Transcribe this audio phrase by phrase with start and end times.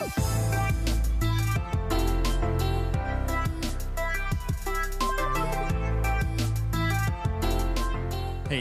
[0.00, 0.06] Hey,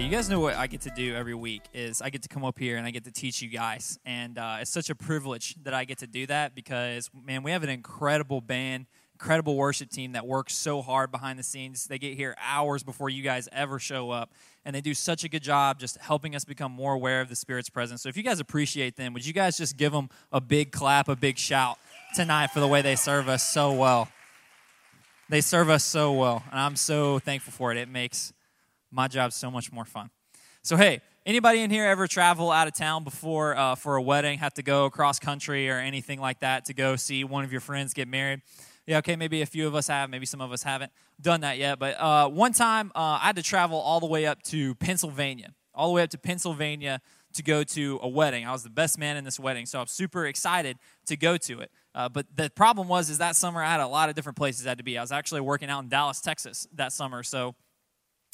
[0.02, 2.44] you guys know what I get to do every week is I get to come
[2.44, 5.56] up here and I get to teach you guys, and uh, it's such a privilege
[5.64, 8.88] that I get to do that because man, we have an incredible band,
[9.20, 11.88] incredible worship team that works so hard behind the scenes.
[11.88, 14.32] They get here hours before you guys ever show up,
[14.64, 17.36] and they do such a good job just helping us become more aware of the
[17.36, 18.02] Spirit's presence.
[18.02, 21.10] So if you guys appreciate them, would you guys just give them a big clap,
[21.10, 21.78] a big shout
[22.16, 24.08] tonight for the way they serve us so well?
[25.28, 27.78] They serve us so well, and I'm so thankful for it.
[27.78, 28.32] It makes
[28.90, 30.12] my job so much more fun.
[30.62, 34.40] So, hey, anybody in here ever travel out of town before uh, for a wedding,
[34.40, 37.62] have to go across country or anything like that to go see one of your
[37.62, 38.42] friends get married?
[38.90, 41.60] Yeah, okay, maybe a few of us have, maybe some of us haven't done that
[41.60, 41.78] yet.
[41.78, 45.54] But uh, one time uh, I had to travel all the way up to Pennsylvania,
[45.76, 47.00] all the way up to Pennsylvania
[47.34, 48.48] to go to a wedding.
[48.48, 51.60] I was the best man in this wedding, so I'm super excited to go to
[51.60, 51.70] it.
[51.94, 54.66] Uh, but the problem was, is that summer I had a lot of different places
[54.66, 54.98] I had to be.
[54.98, 57.54] I was actually working out in Dallas, Texas that summer, so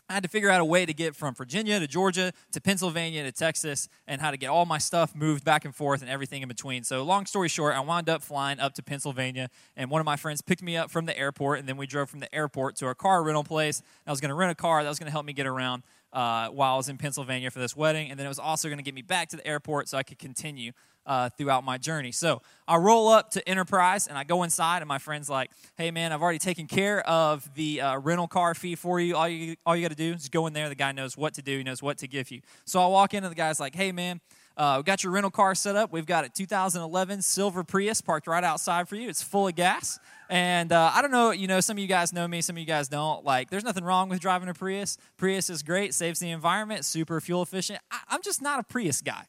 [0.07, 3.23] I had to figure out a way to get from Virginia to Georgia to Pennsylvania
[3.23, 6.43] to Texas and how to get all my stuff moved back and forth and everything
[6.43, 6.83] in between.
[6.83, 10.15] So, long story short, I wound up flying up to Pennsylvania, and one of my
[10.15, 12.87] friends picked me up from the airport, and then we drove from the airport to
[12.89, 13.81] a car rental place.
[14.05, 15.81] I was going to rent a car that was going to help me get around
[16.15, 18.77] uh, while I was in Pennsylvania for this wedding, and then it was also going
[18.77, 20.71] to get me back to the airport so I could continue
[21.05, 22.13] uh, throughout my journey.
[22.13, 25.91] So I roll up to Enterprise and I go inside, and my friend's like, "Hey
[25.91, 29.15] man, I've already taken care of the uh, rental car fee for you.
[29.15, 30.69] All you all you got to do is go in there.
[30.69, 31.57] The guy knows what to do.
[31.57, 33.91] He knows what to give you." So I walk in, and the guy's like, "Hey
[33.91, 34.21] man."
[34.57, 35.91] Uh, we got your rental car set up.
[35.91, 39.09] We've got a 2011 silver Prius parked right outside for you.
[39.09, 39.99] It's full of gas.
[40.29, 42.59] And uh, I don't know, you know, some of you guys know me, some of
[42.59, 43.25] you guys don't.
[43.25, 44.97] Like, there's nothing wrong with driving a Prius.
[45.17, 47.79] Prius is great, saves the environment, super fuel efficient.
[47.91, 49.25] I, I'm just not a Prius guy,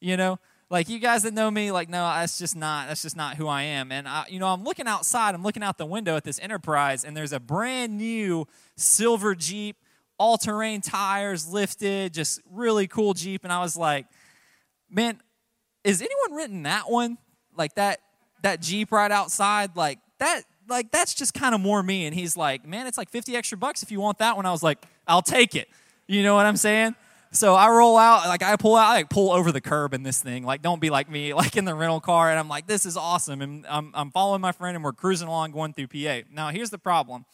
[0.00, 0.38] you know?
[0.70, 3.48] Like you guys that know me, like no, that's just not that's just not who
[3.48, 3.90] I am.
[3.90, 7.04] And I, you know, I'm looking outside, I'm looking out the window at this Enterprise,
[7.04, 9.76] and there's a brand new silver Jeep,
[10.16, 13.42] all-terrain tires, lifted, just really cool Jeep.
[13.42, 14.06] And I was like,
[14.90, 15.20] man,
[15.84, 17.18] is anyone written that one?
[17.56, 18.00] Like that
[18.42, 22.06] that Jeep right outside, like that like that's just kind of more me.
[22.06, 24.46] And he's like, man, it's like 50 extra bucks if you want that one.
[24.46, 25.68] I was like, I'll take it.
[26.06, 26.94] You know what I'm saying?
[27.32, 30.02] So I roll out, like I pull out, I like pull over the curb in
[30.02, 30.44] this thing.
[30.44, 32.30] Like, don't be like me, like in the rental car.
[32.30, 33.40] And I'm like, this is awesome.
[33.40, 36.26] And I'm, I'm following my friend and we're cruising along going through PA.
[36.32, 37.24] Now, here's the problem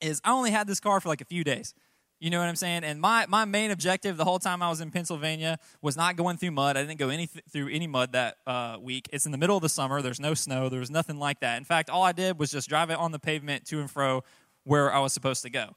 [0.00, 1.74] is I only had this car for like a few days.
[2.20, 2.82] You know what I'm saying?
[2.82, 6.36] And my, my main objective the whole time I was in Pennsylvania was not going
[6.36, 6.76] through mud.
[6.76, 9.08] I didn't go any through any mud that uh, week.
[9.12, 10.02] It's in the middle of the summer.
[10.02, 10.68] There's no snow.
[10.68, 11.58] There was nothing like that.
[11.58, 14.24] In fact, all I did was just drive it on the pavement to and fro
[14.64, 15.76] where I was supposed to go.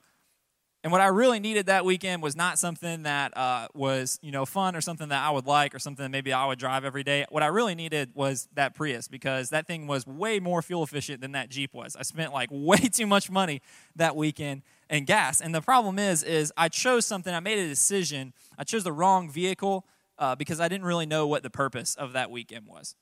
[0.84, 4.46] And what I really needed that weekend was not something that uh, was, you know,
[4.46, 7.03] fun or something that I would like or something that maybe I would drive every
[7.03, 7.24] day.
[7.30, 11.22] What I really needed was that Prius because that thing was way more fuel efficient
[11.22, 11.96] than that Jeep was.
[11.96, 13.62] I spent like way too much money
[13.96, 15.41] that weekend in gas.
[15.41, 17.34] And the problem is, is I chose something.
[17.34, 18.34] I made a decision.
[18.57, 19.88] I chose the wrong vehicle
[20.19, 22.96] uh, because I didn't really know what the purpose of that weekend was.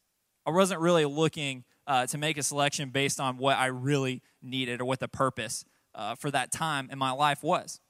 [0.45, 4.79] I wasn't really looking uh, to make a selection based on what I really needed
[4.79, 7.81] or what the purpose uh, for that time in my life was.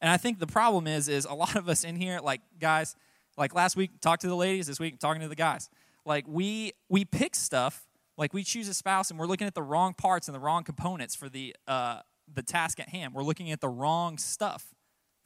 [0.00, 2.96] And I think the problem is, is a lot of us in here, like guys,
[3.36, 4.66] like last week, talked to the ladies.
[4.66, 5.70] This week, talking to the guys.
[6.04, 9.62] Like we we pick stuff, like we choose a spouse, and we're looking at the
[9.62, 12.00] wrong parts and the wrong components for the uh,
[12.32, 13.14] the task at hand.
[13.14, 14.74] We're looking at the wrong stuff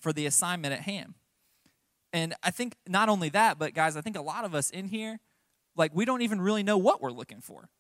[0.01, 1.15] for the assignment at hand.
[2.13, 4.87] And I think not only that, but guys, I think a lot of us in
[4.87, 5.21] here,
[5.77, 7.71] like we don't even really know what we're looking for.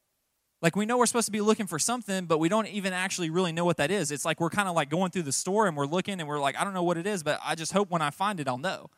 [0.62, 3.30] Like we know we're supposed to be looking for something, but we don't even actually
[3.30, 4.12] really know what that is.
[4.12, 6.38] It's like we're kind of like going through the store and we're looking and we're
[6.38, 8.46] like, I don't know what it is, but I just hope when I find it,
[8.46, 8.88] I'll know.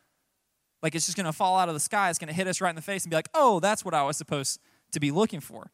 [0.83, 2.11] Like it's just going to fall out of the sky.
[2.11, 3.95] It's going to hit us right in the face and be like, oh, that's what
[3.95, 4.61] I was supposed
[4.93, 5.73] to be looking for.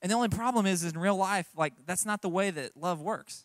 [0.00, 2.76] And the only problem is, is in real life, like that's not the way that
[2.76, 3.44] love works.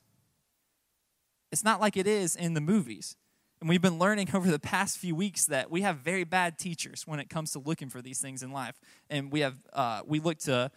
[1.53, 3.15] It's not like it is in the movies.
[3.61, 7.03] And we've been learning over the past few weeks that we have very bad teachers
[7.05, 8.75] when it comes to looking for these things in life.
[9.07, 10.71] And we have uh, we look to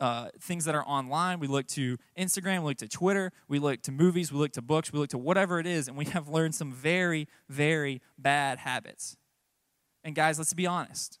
[0.00, 1.38] uh, things that are online.
[1.38, 4.62] We look to Instagram, we look to Twitter, we look to movies, we look to
[4.62, 8.58] books, we look to whatever it is, and we have learned some very, very bad
[8.58, 9.16] habits.
[10.02, 11.20] And guys, let's be honest.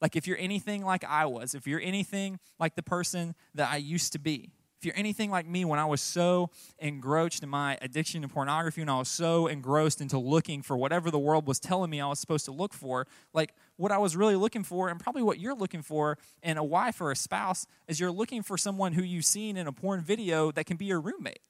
[0.00, 3.76] Like, if you're anything like I was, if you're anything like the person that I
[3.76, 4.52] used to be,
[4.84, 8.82] if you're anything like me when I was so engrossed in my addiction to pornography
[8.82, 12.06] and I was so engrossed into looking for whatever the world was telling me I
[12.06, 15.40] was supposed to look for, like what I was really looking for, and probably what
[15.40, 19.02] you're looking for in a wife or a spouse, is you're looking for someone who
[19.02, 21.40] you've seen in a porn video that can be your roommate.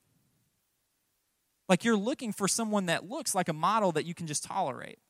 [1.68, 5.00] Like you're looking for someone that looks like a model that you can just tolerate.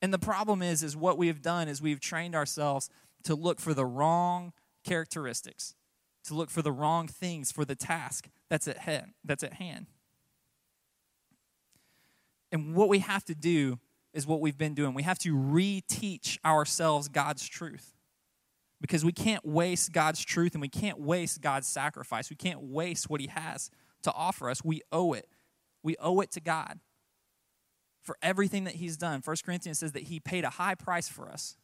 [0.00, 2.88] And the problem is, is what we have done is we've trained ourselves
[3.24, 4.54] to look for the wrong
[4.84, 5.74] characteristics,
[6.24, 9.86] to look for the wrong things for the task that's at hand, that's at hand.
[12.50, 13.78] And what we have to do
[14.12, 14.94] is what we've been doing.
[14.94, 17.94] We have to reteach ourselves God's truth.
[18.80, 22.28] Because we can't waste God's truth and we can't waste God's sacrifice.
[22.28, 23.70] We can't waste what He has
[24.02, 24.64] to offer us.
[24.64, 25.28] We owe it.
[25.84, 26.80] We owe it to God
[28.02, 29.22] for everything that He's done.
[29.24, 31.56] 1 Corinthians says that He paid a high price for us.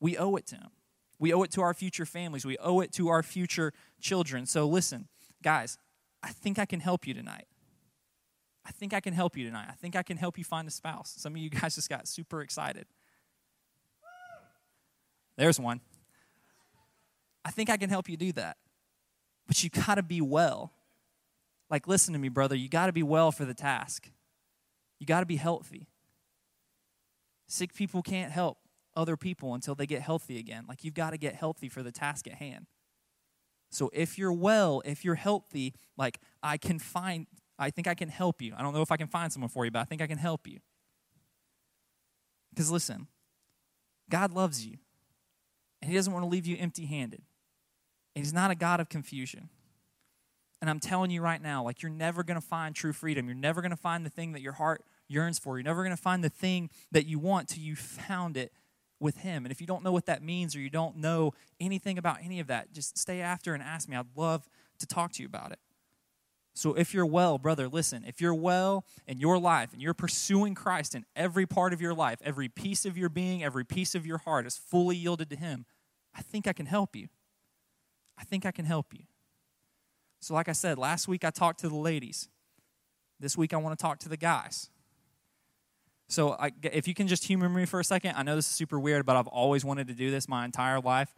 [0.00, 0.70] We owe it to Him.
[1.18, 2.44] We owe it to our future families.
[2.44, 4.46] We owe it to our future children.
[4.46, 5.08] So listen,
[5.42, 5.78] guys,
[6.22, 7.46] I think I can help you tonight.
[8.66, 9.66] I think I can help you tonight.
[9.68, 11.14] I think I can help you find a spouse.
[11.16, 12.86] Some of you guys just got super excited.
[15.36, 15.80] There's one.
[17.44, 18.56] I think I can help you do that.
[19.46, 20.72] But you got to be well.
[21.68, 22.54] Like, listen to me, brother.
[22.54, 24.10] You got to be well for the task.
[24.98, 25.88] You got to be healthy.
[27.46, 28.58] Sick people can't help
[28.96, 30.64] other people until they get healthy again.
[30.68, 32.66] Like, you've got to get healthy for the task at hand.
[33.70, 37.26] So, if you're well, if you're healthy, like, I can find,
[37.58, 38.54] I think I can help you.
[38.56, 40.18] I don't know if I can find someone for you, but I think I can
[40.18, 40.58] help you.
[42.50, 43.08] Because listen,
[44.08, 44.76] God loves you.
[45.82, 47.22] And He doesn't want to leave you empty handed.
[48.14, 49.48] And He's not a God of confusion.
[50.60, 53.26] And I'm telling you right now, like, you're never going to find true freedom.
[53.26, 55.58] You're never going to find the thing that your heart yearns for.
[55.58, 58.52] You're never going to find the thing that you want till you found it
[59.04, 59.44] with Him.
[59.44, 62.40] And if you don't know what that means or you don't know anything about any
[62.40, 63.94] of that, just stay after and ask me.
[63.94, 64.48] I'd love
[64.78, 65.60] to talk to you about it.
[66.54, 70.54] So if you're well, brother, listen, if you're well in your life and you're pursuing
[70.54, 74.06] Christ in every part of your life, every piece of your being, every piece of
[74.06, 75.66] your heart is fully yielded to Him,
[76.14, 77.08] I think I can help you.
[78.16, 79.04] I think I can help you.
[80.20, 82.28] So, like I said, last week I talked to the ladies.
[83.20, 84.70] This week I want to talk to the guys.
[86.08, 88.52] So, I, if you can just humor me for a second, I know this is
[88.52, 91.12] super weird, but I've always wanted to do this my entire life.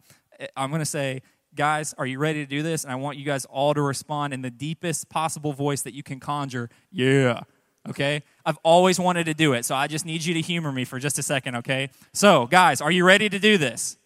[0.55, 1.21] I'm going to say,
[1.55, 2.83] guys, are you ready to do this?
[2.83, 6.03] And I want you guys all to respond in the deepest possible voice that you
[6.03, 6.69] can conjure.
[6.91, 7.41] Yeah.
[7.89, 8.23] Okay?
[8.45, 10.99] I've always wanted to do it, so I just need you to humor me for
[10.99, 11.89] just a second, okay?
[12.13, 13.97] So, guys, are you ready to do this?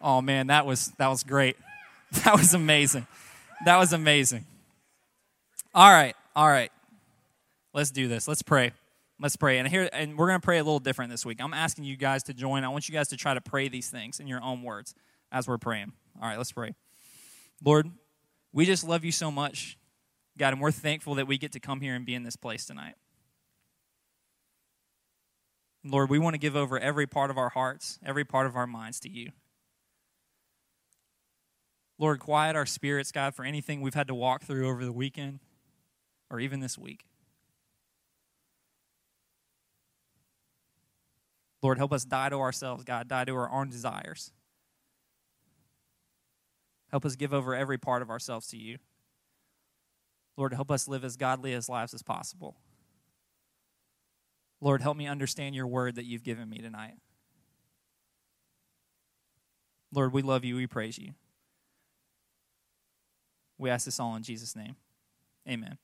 [0.00, 1.56] Oh man, that was that was great.
[2.24, 3.08] That was amazing.
[3.64, 4.44] That was amazing.
[5.74, 6.70] All right, all right.
[7.72, 8.28] Let's do this.
[8.28, 8.70] Let's pray.
[9.20, 9.58] Let's pray.
[9.58, 11.38] And here and we're going to pray a little different this week.
[11.40, 12.64] I'm asking you guys to join.
[12.64, 14.94] I want you guys to try to pray these things in your own words
[15.30, 15.92] as we're praying.
[16.20, 16.74] All right, let's pray.
[17.64, 17.90] Lord,
[18.52, 19.78] we just love you so much.
[20.36, 22.66] God, and we're thankful that we get to come here and be in this place
[22.66, 22.94] tonight.
[25.84, 28.66] Lord, we want to give over every part of our hearts, every part of our
[28.66, 29.30] minds to you.
[31.98, 35.38] Lord, quiet our spirits, God, for anything we've had to walk through over the weekend
[36.30, 37.04] or even this week.
[41.64, 44.32] Lord, help us die to ourselves, God, die to our own desires.
[46.90, 48.76] Help us give over every part of ourselves to you.
[50.36, 52.54] Lord, help us live as godly as lives as possible.
[54.60, 56.96] Lord, help me understand your word that you've given me tonight.
[59.90, 60.56] Lord, we love you.
[60.56, 61.14] We praise you.
[63.56, 64.76] We ask this all in Jesus' name.
[65.48, 65.78] Amen.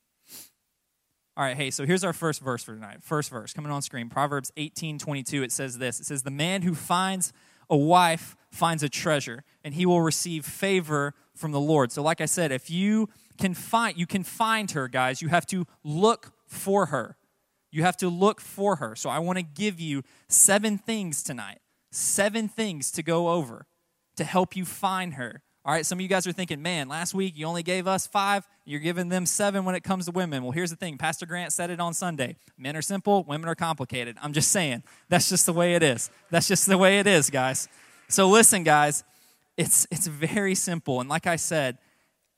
[1.36, 3.02] All right, hey, so here's our first verse for tonight.
[3.02, 4.08] First verse coming on screen.
[4.08, 5.42] Proverbs 18 22.
[5.42, 7.32] It says this It says, The man who finds
[7.68, 11.92] a wife finds a treasure, and he will receive favor from the Lord.
[11.92, 13.08] So, like I said, if you
[13.38, 17.16] can find you can find her, guys, you have to look for her.
[17.70, 18.96] You have to look for her.
[18.96, 21.60] So I want to give you seven things tonight.
[21.92, 23.66] Seven things to go over
[24.16, 25.42] to help you find her.
[25.62, 28.06] All right, some of you guys are thinking, man, last week you only gave us
[28.06, 30.42] five, you're giving them seven when it comes to women.
[30.42, 33.54] Well, here's the thing Pastor Grant said it on Sunday men are simple, women are
[33.54, 34.16] complicated.
[34.22, 36.10] I'm just saying, that's just the way it is.
[36.30, 37.68] That's just the way it is, guys.
[38.08, 39.04] So listen, guys,
[39.58, 40.98] it's, it's very simple.
[40.98, 41.76] And like I said,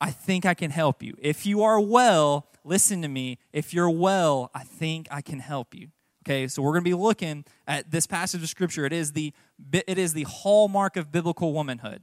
[0.00, 1.14] I think I can help you.
[1.21, 3.38] If you are well, listen to me.
[3.52, 5.91] If you're well, I think I can help you.
[6.26, 8.85] Okay, so we're going to be looking at this passage of scripture.
[8.85, 9.33] It is the
[9.73, 12.02] it is the hallmark of biblical womanhood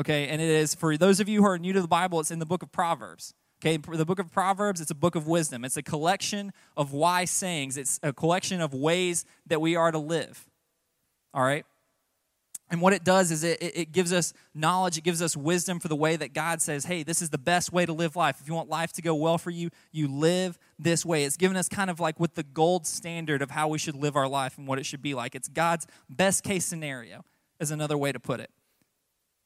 [0.00, 0.28] okay?
[0.28, 2.40] And it is, for those of you who are new to the Bible, it's in
[2.40, 3.34] the book of Proverbs.
[3.62, 5.66] Okay, the book of Proverbs, it's a book of wisdom.
[5.66, 9.98] It's a collection of wise sayings, it's a collection of ways that we are to
[9.98, 10.48] live.
[11.34, 11.66] All right?
[12.70, 15.88] And what it does is it, it gives us knowledge, it gives us wisdom for
[15.88, 18.38] the way that God says, hey, this is the best way to live life.
[18.40, 21.24] If you want life to go well for you, you live this way.
[21.24, 24.16] It's given us kind of like with the gold standard of how we should live
[24.16, 25.34] our life and what it should be like.
[25.34, 27.24] It's God's best case scenario,
[27.58, 28.50] is another way to put it.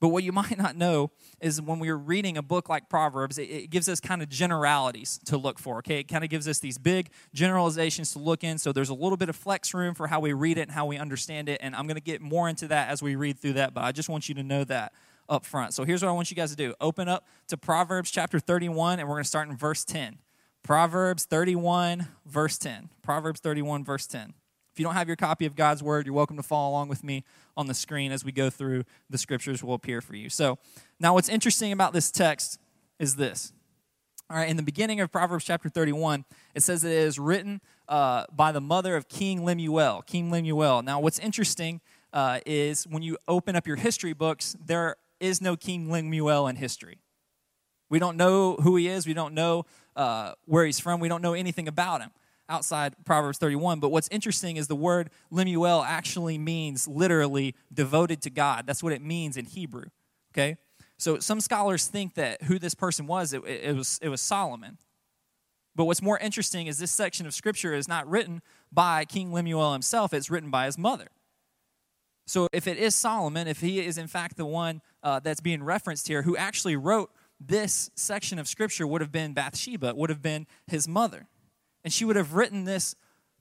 [0.05, 3.45] But what you might not know is when we're reading a book like Proverbs, it,
[3.45, 5.79] it gives us kind of generalities to look for.
[5.79, 8.59] Okay, it kind of gives us these big generalizations to look in.
[8.59, 10.85] So there's a little bit of flex room for how we read it and how
[10.85, 11.59] we understand it.
[11.63, 13.73] And I'm going to get more into that as we read through that.
[13.73, 14.93] But I just want you to know that
[15.27, 15.73] up front.
[15.73, 18.99] So here's what I want you guys to do open up to Proverbs chapter 31,
[18.99, 20.19] and we're going to start in verse 10.
[20.63, 22.91] Proverbs 31, verse 10.
[23.03, 24.35] Proverbs 31, verse 10.
[24.75, 27.05] If you don't have your copy of God's Word, you're welcome to follow along with
[27.05, 27.23] me
[27.57, 30.29] on the screen as we go through the scriptures will appear for you.
[30.29, 30.59] So,
[30.99, 32.59] now what's interesting about this text
[32.99, 33.53] is this.
[34.29, 36.25] All right, in the beginning of Proverbs chapter 31,
[36.57, 40.03] it says it is written uh, by the mother of King Lemuel.
[40.03, 40.83] King Lemuel.
[40.83, 41.81] Now, what's interesting
[42.13, 46.57] uh, is when you open up your history books, there is no King Lemuel in
[46.57, 46.99] history.
[47.91, 49.07] We don't know who he is.
[49.07, 50.99] We don't know uh, where he's from.
[50.99, 52.11] We don't know anything about him
[52.49, 53.81] outside Proverbs 31.
[53.81, 58.67] But what's interesting is the word Lemuel actually means literally devoted to God.
[58.67, 59.87] That's what it means in Hebrew.
[60.33, 60.57] Okay?
[60.99, 64.79] So some scholars think that who this person was, it, it, was, it was Solomon.
[65.75, 69.73] But what's more interesting is this section of scripture is not written by King Lemuel
[69.73, 71.09] himself, it's written by his mother.
[72.27, 75.63] So if it is Solomon, if he is in fact the one uh, that's being
[75.63, 77.11] referenced here, who actually wrote
[77.41, 81.27] this section of scripture would have been Bathsheba, would have been his mother
[81.85, 82.97] and she would have written this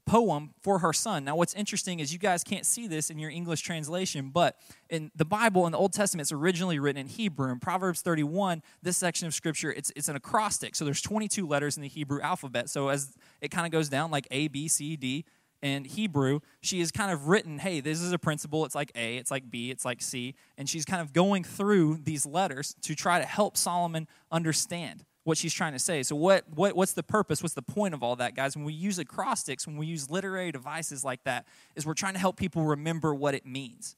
[0.06, 1.24] poem for her son.
[1.24, 4.56] Now, what's interesting is you guys can't see this in your English translation, but
[4.90, 7.50] in the Bible, in the Old Testament, it's originally written in Hebrew.
[7.50, 10.74] In Proverbs 31, this section of scripture, it's, it's an acrostic.
[10.74, 12.68] So there's 22 letters in the Hebrew alphabet.
[12.68, 15.24] So as it kind of goes down like A, B, C, D,
[15.62, 18.66] in Hebrew, she has kind of written, hey, this is a principle.
[18.66, 20.34] It's like A, it's like B, it's like C.
[20.58, 25.38] And she's kind of going through these letters to try to help Solomon understand what
[25.38, 26.02] she's trying to say.
[26.02, 27.42] So, what, what, what's the purpose?
[27.42, 28.56] What's the point of all that, guys?
[28.56, 32.18] When we use acrostics, when we use literary devices like that, is we're trying to
[32.20, 33.96] help people remember what it means.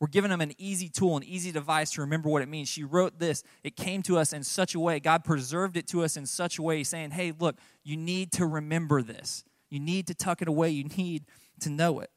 [0.00, 2.68] We're giving them an easy tool, an easy device to remember what it means.
[2.68, 3.42] She wrote this.
[3.64, 5.00] It came to us in such a way.
[5.00, 8.46] God preserved it to us in such a way, saying, hey, look, you need to
[8.46, 9.42] remember this.
[9.70, 10.70] You need to tuck it away.
[10.70, 11.24] You need
[11.60, 12.10] to know it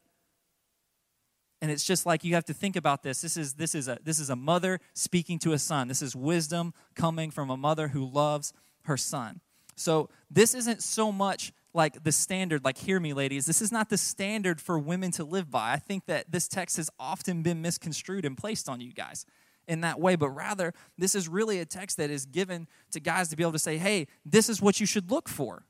[1.62, 3.22] and it's just like you have to think about this.
[3.22, 5.86] This is this is a this is a mother speaking to a son.
[5.86, 8.52] This is wisdom coming from a mother who loves
[8.82, 9.40] her son.
[9.76, 13.46] So this isn't so much like the standard like hear me ladies.
[13.46, 15.72] This is not the standard for women to live by.
[15.72, 19.24] I think that this text has often been misconstrued and placed on you guys
[19.68, 23.28] in that way but rather this is really a text that is given to guys
[23.28, 25.64] to be able to say hey this is what you should look for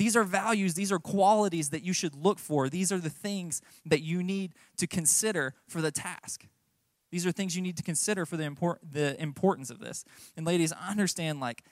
[0.00, 2.70] these are values, these are qualities that you should look for.
[2.70, 6.46] These are the things that you need to consider for the task.
[7.12, 10.06] These are things you need to consider for the, import, the importance of this.
[10.38, 11.64] And ladies, I understand like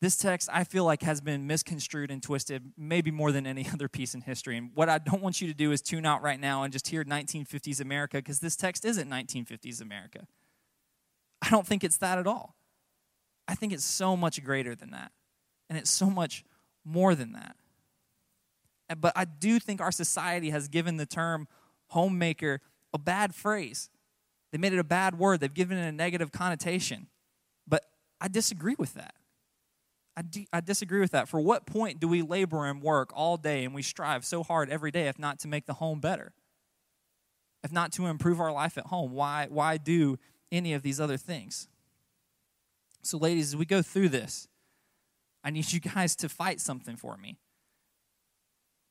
[0.00, 3.88] this text I feel like has been misconstrued and twisted maybe more than any other
[3.88, 4.56] piece in history.
[4.56, 6.86] And what I don't want you to do is tune out right now and just
[6.86, 10.28] hear 1950s America because this text isn't 1950s America.
[11.44, 12.54] I don't think it's that at all.
[13.48, 15.10] I think it's so much greater than that.
[15.68, 16.44] And it's so much
[16.84, 17.56] more than that.
[19.00, 21.48] But I do think our society has given the term
[21.88, 22.60] homemaker
[22.92, 23.90] a bad phrase.
[24.50, 27.08] They made it a bad word, they've given it a negative connotation.
[27.66, 27.84] But
[28.20, 29.14] I disagree with that.
[30.52, 31.26] I, disagree with that.
[31.26, 34.68] For what point do we labor and work all day and we strive so hard
[34.68, 36.34] every day, if not to make the home better?
[37.64, 39.12] If not to improve our life at home?
[39.12, 40.18] Why, why do
[40.50, 41.66] any of these other things?
[43.02, 44.48] So, ladies, as we go through this,
[45.42, 47.38] I need you guys to fight something for me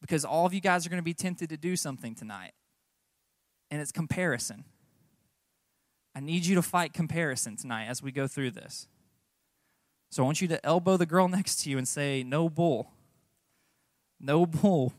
[0.02, 2.54] because all of you guys are going to be tempted to do something tonight,
[3.70, 4.66] and it's comparison.
[6.14, 8.88] I need you to fight comparison tonight as we go through this.
[10.10, 12.92] So I want you to elbow the girl next to you and say, No bull.
[14.20, 14.94] No bull.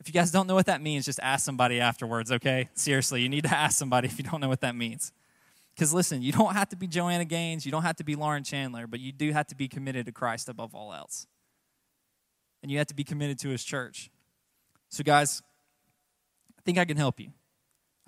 [0.00, 2.68] If you guys don't know what that means, just ask somebody afterwards, okay?
[2.74, 5.12] Seriously, you need to ask somebody if you don't know what that means.
[5.74, 8.44] Because listen, you don't have to be Joanna Gaines, you don't have to be Lauren
[8.44, 11.26] Chandler, but you do have to be committed to Christ above all else
[12.66, 14.10] and you have to be committed to his church.
[14.88, 15.40] So, guys,
[16.58, 17.30] I think I can help you.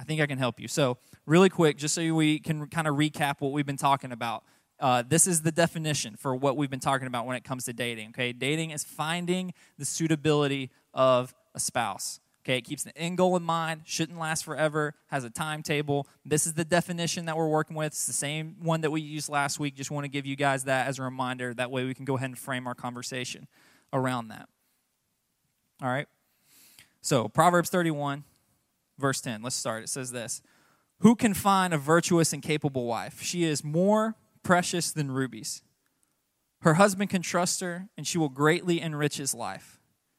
[0.01, 0.67] I think I can help you.
[0.67, 4.43] So, really quick, just so we can kind of recap what we've been talking about.
[4.81, 7.73] Uh, this is the definition for what we've been talking about when it comes to
[7.73, 8.09] dating.
[8.09, 12.19] Okay, dating is finding the suitability of a spouse.
[12.45, 16.09] Okay, it keeps the end goal in mind, shouldn't last forever, has a timetable.
[16.25, 17.93] This is the definition that we're working with.
[17.93, 19.77] It's the same one that we used last week.
[19.77, 21.55] Just want to give you guys that as a reminder.
[21.55, 23.47] That way we can go ahead and frame our conversation
[23.93, 24.49] around that.
[25.83, 26.07] All right?
[27.01, 28.25] So, Proverbs 31,
[28.99, 29.43] verse 10.
[29.43, 29.85] Let's start.
[29.85, 30.43] It says this
[31.01, 33.23] Who can find a virtuous and capable wife?
[33.23, 35.63] She is more precious than rubies.
[36.63, 39.79] Her husband can trust her, and she will greatly enrich his life.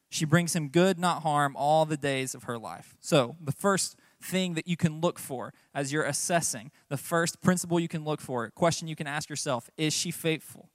[0.09, 2.95] She brings him good, not harm, all the days of her life.
[2.99, 7.79] So, the first thing that you can look for as you're assessing, the first principle
[7.79, 10.69] you can look for, a question you can ask yourself is she faithful?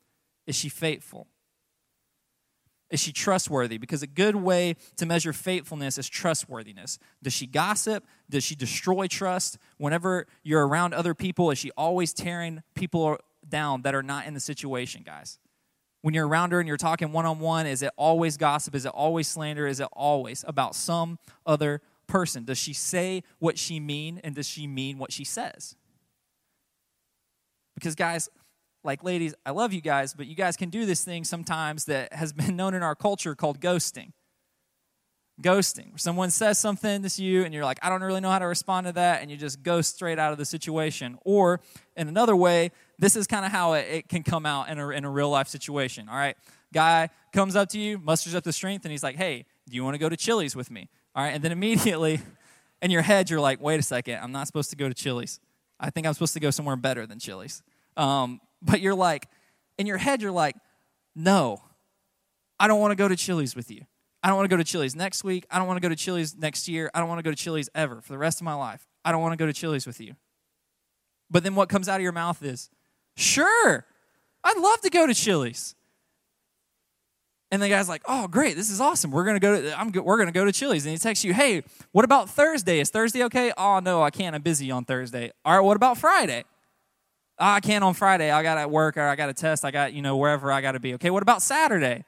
[0.46, 1.26] Is she faithful?
[2.94, 3.76] Is she trustworthy?
[3.76, 7.00] Because a good way to measure faithfulness is trustworthiness.
[7.24, 8.06] Does she gossip?
[8.30, 9.58] Does she destroy trust?
[9.78, 14.34] Whenever you're around other people, is she always tearing people down that are not in
[14.34, 15.40] the situation, guys?
[16.02, 18.76] When you're around her and you're talking one on one, is it always gossip?
[18.76, 19.66] Is it always slander?
[19.66, 22.44] Is it always about some other person?
[22.44, 25.74] Does she say what she mean and does she mean what she says?
[27.74, 28.28] Because guys,
[28.84, 32.12] like ladies, I love you guys, but you guys can do this thing sometimes that
[32.12, 34.12] has been known in our culture called ghosting.
[35.42, 35.98] Ghosting.
[35.98, 38.86] Someone says something to you and you're like, I don't really know how to respond
[38.86, 41.18] to that, and you just ghost straight out of the situation.
[41.24, 41.60] Or
[41.96, 44.88] in another way, this is kind of how it, it, can come out in a,
[44.90, 46.08] in a real life situation.
[46.08, 46.36] All right,
[46.72, 49.82] guy comes up to you, musters up the strength, and he's like, "Hey, do you
[49.82, 52.20] want to go to Chili's with me?" All right, and then immediately,
[52.82, 55.40] in your head, you're like, "Wait a second, I'm not supposed to go to Chili's.
[55.80, 57.60] I think I'm supposed to go somewhere better than Chili's."
[57.96, 59.28] Um, but you're like,
[59.78, 60.56] in your head, you're like,
[61.14, 61.62] "No,
[62.58, 63.82] I don't want to go to Chili's with you."
[64.22, 65.44] I don't want to go to Chili's next week.
[65.50, 66.90] I don't want to go to Chili's next year.
[66.94, 68.86] I don't want to go to Chili's ever for the rest of my life.
[69.04, 70.14] I don't want to go to Chili's with you.
[71.30, 72.70] But then what comes out of your mouth is,
[73.16, 73.86] Sure,
[74.42, 75.74] I'd love to go to Chili's.
[77.50, 78.56] And the guy's like, "Oh, great!
[78.56, 79.12] This is awesome.
[79.12, 81.62] We're gonna go to I'm we're gonna go to Chili's." And he texts you, "Hey,
[81.92, 82.80] what about Thursday?
[82.80, 84.34] Is Thursday okay?" "Oh no, I can't.
[84.34, 86.44] I'm busy on Thursday." "All right, what about Friday?"
[87.38, 88.30] Oh, "I can't on Friday.
[88.30, 89.64] I got at work or I got a test.
[89.64, 92.04] I got you know wherever I got to be." "Okay, what about Saturday?"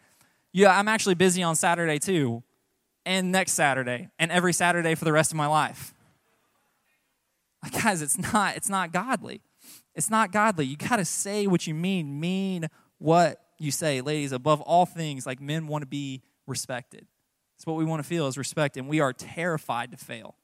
[0.52, 2.42] "Yeah, I'm actually busy on Saturday too,
[3.04, 5.95] and next Saturday, and every Saturday for the rest of my life."
[7.83, 9.42] Guys, it's not it's not godly.
[9.95, 10.66] It's not godly.
[10.66, 12.68] You got to say what you mean, mean
[12.99, 14.00] what you say.
[14.02, 17.06] Ladies, above all things, like men want to be respected.
[17.56, 20.37] It's what we want to feel is respect, and we are terrified to fail.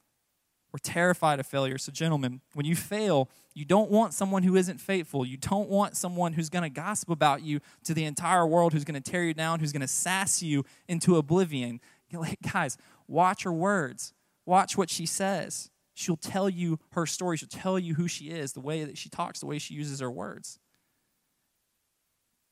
[0.73, 1.77] We're terrified of failure.
[1.77, 5.27] So, gentlemen, when you fail, you don't want someone who isn't faithful.
[5.27, 8.85] You don't want someone who's going to gossip about you to the entire world, who's
[8.85, 11.81] going to tear you down, who's going to sass you into oblivion.
[12.13, 12.77] Like, guys,
[13.09, 14.13] watch her words,
[14.45, 15.71] watch what she says.
[15.95, 17.39] She'll tell you her story.
[17.39, 20.01] She'll tell you who she is, the way that she talks, the way she uses
[20.01, 20.59] her words.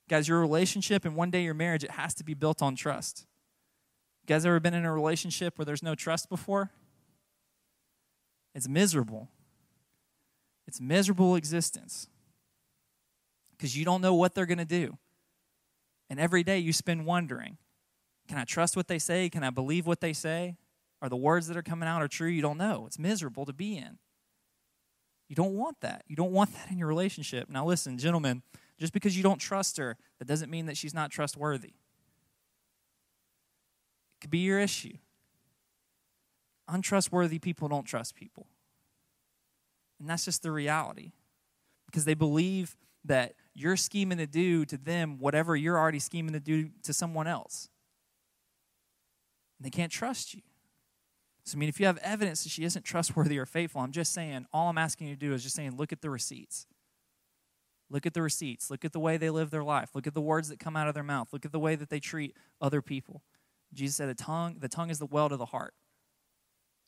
[0.08, 3.26] Guys, your relationship and one day your marriage, it has to be built on trust.
[4.22, 6.70] You guys ever been in a relationship where there's no trust before?
[8.54, 9.28] It's miserable.
[10.66, 12.08] It's miserable existence
[13.56, 14.98] because you don't know what they're going to do.
[16.08, 17.58] And every day you spend wondering
[18.28, 19.28] can I trust what they say?
[19.28, 20.56] Can I believe what they say?
[21.02, 22.28] Are the words that are coming out are true?
[22.28, 22.84] You don't know.
[22.86, 23.98] It's miserable to be in.
[25.28, 26.04] You don't want that.
[26.06, 27.48] You don't want that in your relationship.
[27.48, 28.42] Now, listen, gentlemen,
[28.78, 31.68] just because you don't trust her, that doesn't mean that she's not trustworthy.
[34.14, 34.96] It could be your issue.
[36.70, 38.46] Untrustworthy people don't trust people.
[39.98, 41.12] And that's just the reality.
[41.86, 46.40] Because they believe that you're scheming to do to them whatever you're already scheming to
[46.40, 47.68] do to someone else.
[49.58, 50.42] And they can't trust you.
[51.44, 54.12] So, I mean, if you have evidence that she isn't trustworthy or faithful, I'm just
[54.12, 56.66] saying, all I'm asking you to do is just saying, look at the receipts.
[57.90, 58.70] Look at the receipts.
[58.70, 59.90] Look at the way they live their life.
[59.94, 61.32] Look at the words that come out of their mouth.
[61.32, 63.22] Look at the way that they treat other people.
[63.72, 65.74] Jesus said, the tongue, the tongue is the well to the heart.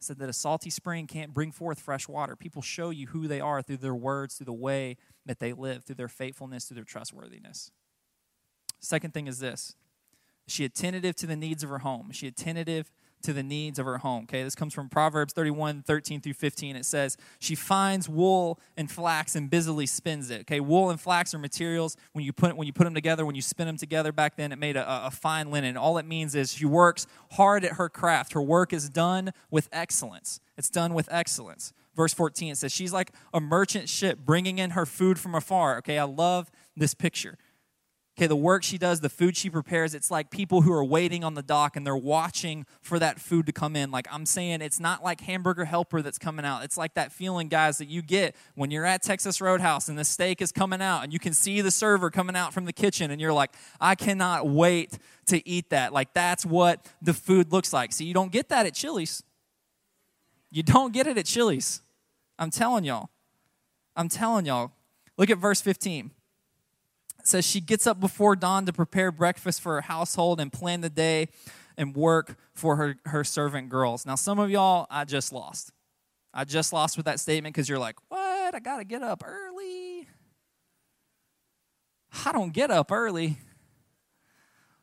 [0.03, 2.35] Said that a salty spring can't bring forth fresh water.
[2.35, 5.85] People show you who they are through their words, through the way that they live,
[5.85, 7.71] through their faithfulness, through their trustworthiness.
[8.81, 9.77] Second thing is this.
[10.49, 12.11] She attentive to the needs of her home?
[12.11, 12.91] She attentive
[13.23, 14.25] to the needs of her home.
[14.25, 16.77] Okay, this comes from Proverbs 31, 13 through 15.
[16.77, 20.43] It says, She finds wool and flax and busily spins it.
[20.43, 21.97] Okay, wool and flax are materials.
[22.13, 24.53] When you put, when you put them together, when you spin them together back then,
[24.53, 25.77] it made a, a fine linen.
[25.77, 28.33] All it means is she works hard at her craft.
[28.33, 30.41] Her work is done with excellence.
[30.57, 31.73] It's done with excellence.
[31.95, 35.79] Verse 14, it says, She's like a merchant ship bringing in her food from afar.
[35.79, 37.37] Okay, I love this picture.
[38.19, 41.25] Okay, the work she does, the food she prepares, it's like people who are waiting
[41.25, 43.91] on the dock and they're watching for that food to come in.
[43.91, 46.63] Like I'm saying, it's not like hamburger helper that's coming out.
[46.63, 50.05] It's like that feeling, guys, that you get when you're at Texas Roadhouse and the
[50.05, 53.11] steak is coming out and you can see the server coming out from the kitchen
[53.11, 55.95] and you're like, I cannot wait to eat that.
[55.95, 57.95] Like that's what the food looks like.
[57.95, 59.23] See, you don't get that at Chili's.
[60.51, 61.81] You don't get it at Chili's.
[62.39, 63.09] I'm telling y'all.
[63.97, 64.73] I'm telling y'all.
[65.17, 66.11] Look at verse 15
[67.27, 70.91] says she gets up before dawn to prepare breakfast for her household and plan the
[70.91, 71.29] day
[71.77, 74.05] and work for her, her servant girls.
[74.05, 75.73] Now, some of y'all, I just lost.
[76.35, 78.55] I just lost with that statement because you're like, what?
[78.55, 80.09] I got to get up early.
[82.25, 83.39] I don't get up early.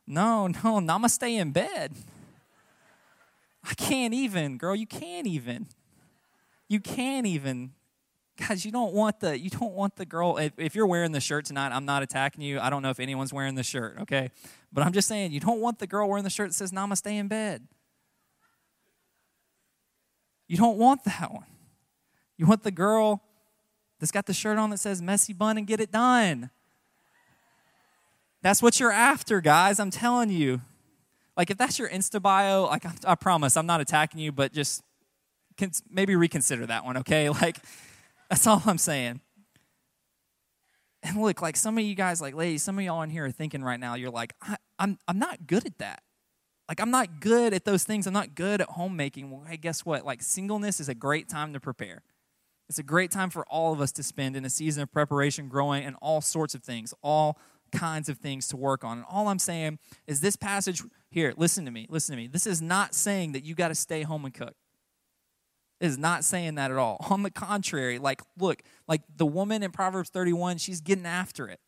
[0.08, 1.94] No, no, stay in bed.
[3.64, 5.68] I can't even, girl, you can't even.
[6.68, 7.72] you can't even
[8.48, 11.20] guys you don't want the you don't want the girl if, if you're wearing the
[11.20, 12.60] shirt tonight i'm not attacking you.
[12.60, 14.32] I don't know if anyone's wearing the shirt okay?
[14.72, 17.08] But i'm just saying you don't want the girl wearing the shirt that says namaste
[17.08, 17.68] in bed.
[20.48, 21.46] You don't want that one.
[22.38, 23.22] You want the girl
[24.00, 26.50] that's got the shirt on that says messy bun and get it done.
[28.42, 30.62] That's what you're after guys i'm telling you.
[31.36, 34.54] Like if that's your insta bio like i, I promise i'm not attacking you but
[34.54, 34.82] just
[35.90, 37.30] maybe reconsider that one okay?
[37.42, 37.58] Like
[38.30, 39.22] that's all I'm saying.
[41.02, 43.32] And look, like some of you guys, like ladies, some of y'all in here are
[43.32, 46.04] thinking right now, you're like, I, I'm, I'm not good at that.
[46.68, 48.06] Like, I'm not good at those things.
[48.06, 49.32] I'm not good at homemaking.
[49.32, 50.06] Well, hey, guess what?
[50.06, 52.04] Like, singleness is a great time to prepare.
[52.70, 55.48] It's a great time for all of us to spend in a season of preparation,
[55.48, 57.40] growing, and all sorts of things, all
[57.72, 58.98] kinds of things to work on.
[58.98, 62.28] And all I'm saying is this passage here, listen to me, listen to me.
[62.28, 64.54] This is not saying that you got to stay home and cook
[65.80, 67.06] is not saying that at all.
[67.10, 71.60] On the contrary, like, look, like the woman in Proverbs 31, she's getting after it.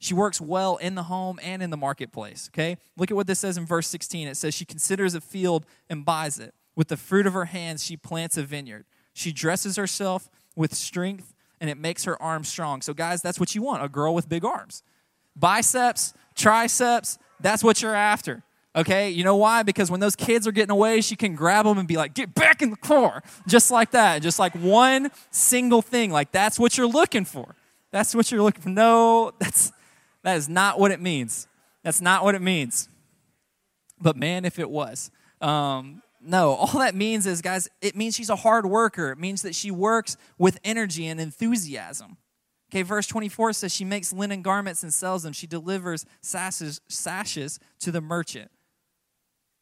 [0.00, 2.76] She works well in the home and in the marketplace, okay?
[2.96, 4.28] Look at what this says in verse 16.
[4.28, 6.54] It says, She considers a field and buys it.
[6.76, 8.84] With the fruit of her hands, she plants a vineyard.
[9.12, 12.82] She dresses herself with strength and it makes her arms strong.
[12.82, 14.84] So, guys, that's what you want a girl with big arms.
[15.34, 18.44] Biceps, triceps, that's what you're after.
[18.78, 19.64] Okay, you know why?
[19.64, 22.32] Because when those kids are getting away, she can grab them and be like, get
[22.32, 23.24] back in the car.
[23.48, 24.22] Just like that.
[24.22, 26.12] Just like one single thing.
[26.12, 27.56] Like that's what you're looking for.
[27.90, 28.68] That's what you're looking for.
[28.68, 29.72] No, that's
[30.22, 31.48] that is not what it means.
[31.82, 32.88] That's not what it means.
[34.00, 35.10] But man, if it was.
[35.40, 39.10] Um, no, all that means is, guys, it means she's a hard worker.
[39.10, 42.16] It means that she works with energy and enthusiasm.
[42.70, 45.32] Okay, verse 24 says she makes linen garments and sells them.
[45.32, 48.50] She delivers sashes, sashes to the merchant.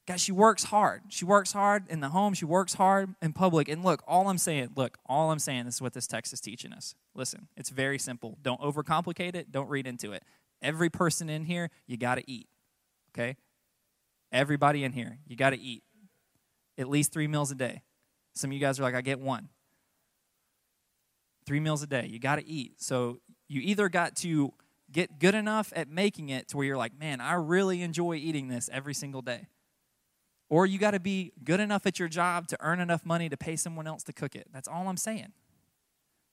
[0.06, 1.02] Guys, she works hard.
[1.08, 2.32] She works hard in the home.
[2.32, 3.68] She works hard in public.
[3.68, 6.72] And look, all I'm saying, look, all I'm saying is what this text is teaching
[6.72, 6.94] us.
[7.16, 8.38] Listen, it's very simple.
[8.40, 9.50] Don't overcomplicate it.
[9.50, 10.22] Don't read into it.
[10.62, 12.46] Every person in here, you got to eat.
[13.10, 13.36] Okay?
[14.30, 15.82] Everybody in here, you got to eat.
[16.78, 17.82] At least three meals a day.
[18.34, 19.48] Some of you guys are like, I get one.
[21.46, 22.06] Three meals a day.
[22.06, 22.80] You got to eat.
[22.80, 24.52] So you either got to
[24.92, 28.46] get good enough at making it to where you're like, man, I really enjoy eating
[28.46, 29.48] this every single day
[30.48, 33.36] or you got to be good enough at your job to earn enough money to
[33.36, 34.46] pay someone else to cook it.
[34.52, 35.32] That's all I'm saying.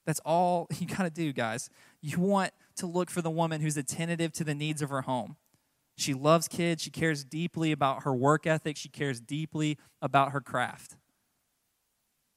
[0.06, 1.70] That's all you got to do, guys.
[2.00, 5.36] You want to look for the woman who's attentive to the needs of her home.
[5.96, 6.82] She loves kids.
[6.82, 8.76] She cares deeply about her work ethic.
[8.76, 10.96] She cares deeply about her craft.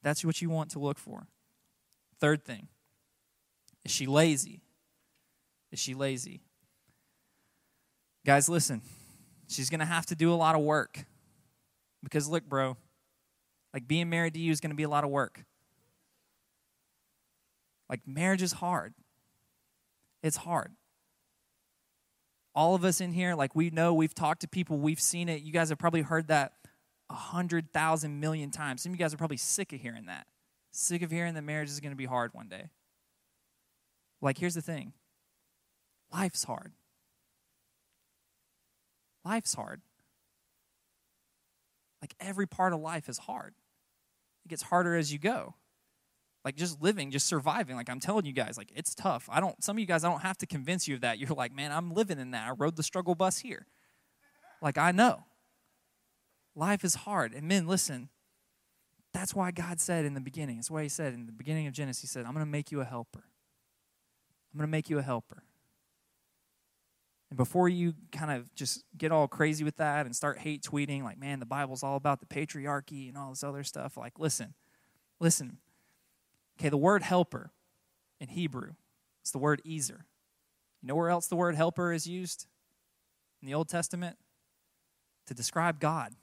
[0.04, 1.28] That's what you want to look for.
[2.20, 2.68] Third thing
[3.84, 4.62] is she lazy?
[5.72, 6.42] Is she lazy?
[8.26, 8.82] Guys, listen.
[9.48, 11.06] She's going to have to do a lot of work.
[12.04, 12.78] Because look, bro,
[13.74, 15.44] like being married to you is going to be a lot of work.
[17.90, 18.94] Like marriage is hard.
[20.24, 20.72] It's hard.
[22.56, 25.44] All of us in here, like we know, we've talked to people, we've seen it.
[25.44, 26.54] You guys have probably heard that
[27.10, 28.82] a hundred thousand million times.
[28.82, 30.28] Some of you guys are probably sick of hearing that.
[30.72, 32.70] Sick of hearing that marriage is going to be hard one day.
[34.22, 34.94] Like, here's the thing
[36.12, 36.72] life's hard.
[39.24, 39.82] Life's hard.
[42.02, 43.56] Like every part of life is hard.
[44.46, 45.56] It gets harder as you go.
[46.46, 47.76] Like just living, just surviving.
[47.76, 49.28] Like I'm telling you guys, like it's tough.
[49.32, 51.20] I don't some of you guys I don't have to convince you of that.
[51.20, 52.48] You're like, "Man, I'm living in that.
[52.48, 53.68] I rode the struggle bus here."
[54.62, 55.26] Like I know.
[56.56, 57.34] Life is hard.
[57.34, 58.10] And men, listen.
[59.14, 60.58] That's why God said in the beginning.
[60.58, 62.72] That's why he said in the beginning of Genesis, he said, "I'm going to make
[62.72, 63.24] you a helper."
[64.54, 65.44] I'm going to make you a helper.
[67.30, 71.04] And before you kind of just get all crazy with that and start hate tweeting,
[71.04, 74.54] like, man, the Bible's all about the patriarchy and all this other stuff, like, listen,
[75.20, 75.58] listen.
[76.60, 77.52] Okay, the word helper
[78.20, 78.74] in Hebrew,
[79.22, 80.06] it's the word ezer.
[80.82, 82.48] You know where else the word helper is used
[83.42, 84.18] in the Old Testament?
[85.28, 86.14] To describe God.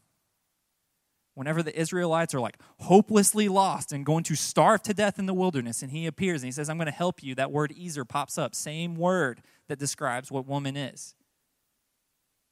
[1.35, 5.35] Whenever the Israelites are like hopelessly lost and going to starve to death in the
[5.35, 8.05] wilderness, and he appears and he says, I'm going to help you, that word ezer
[8.05, 8.55] pops up.
[8.55, 11.15] Same word that describes what woman is.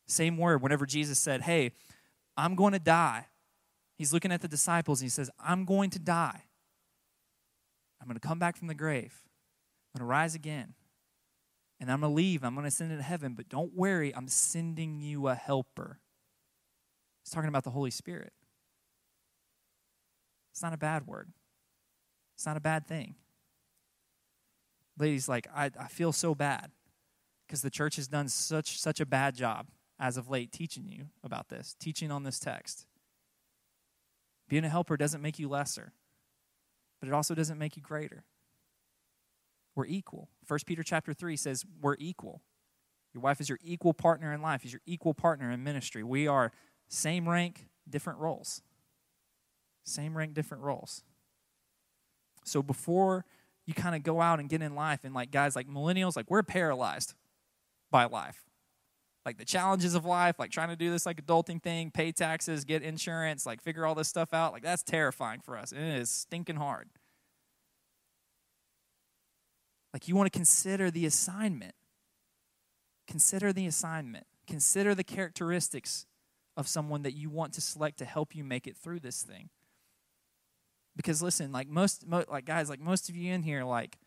[0.09, 1.73] Same word, whenever Jesus said, Hey,
[2.37, 3.27] I'm going to die,
[3.99, 6.43] he's looking at the disciples and he says, I'm going to die.
[8.01, 9.15] I'm going to come back from the grave.
[9.95, 10.75] I'm going to rise again.
[11.79, 12.43] And I'm going to leave.
[12.43, 13.35] I'm going to send it to heaven.
[13.35, 16.01] But don't worry, I'm sending you a helper.
[17.25, 18.33] He's talking about the Holy Spirit.
[20.53, 21.33] It's not a bad word,
[22.35, 23.17] it's not a bad thing.
[24.99, 26.71] Ladies, like, I, I feel so bad
[27.47, 31.07] because the church has done such such a bad job as of late teaching you
[31.25, 32.87] about this, teaching on this text.
[34.49, 35.93] Being a helper doesn't make you lesser.
[37.01, 38.25] but it also doesn't make you greater.
[39.75, 40.29] We're equal.
[40.47, 42.43] 1 Peter chapter 3 says we're equal.
[43.13, 46.03] Your wife is your equal partner in life, is your equal partner in ministry.
[46.03, 46.53] We are
[46.89, 48.63] same rank, different roles.
[49.85, 51.03] Same rank, different roles.
[52.45, 53.25] So before
[53.67, 56.31] you kind of go out and get in life, and like guys, like millennials, like
[56.31, 57.15] we're paralyzed
[57.91, 58.45] by life.
[59.25, 62.65] Like the challenges of life, like trying to do this like adulting thing, pay taxes,
[62.65, 65.71] get insurance, like figure all this stuff out, like that's terrifying for us.
[65.71, 66.89] And it is stinking hard.
[69.93, 71.75] Like you want to consider the assignment.
[73.07, 74.27] Consider the assignment.
[74.49, 76.07] Consider the characteristics
[76.57, 79.51] of someone that you want to select to help you make it through this thing.
[80.97, 83.99] Because listen, like most, mo- like guys, like most of you in here, like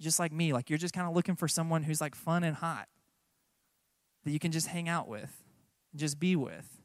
[0.00, 2.56] just like me, like you're just kind of looking for someone who's like fun and
[2.56, 2.88] hot
[4.24, 5.42] that you can just hang out with,
[5.94, 6.80] just be with.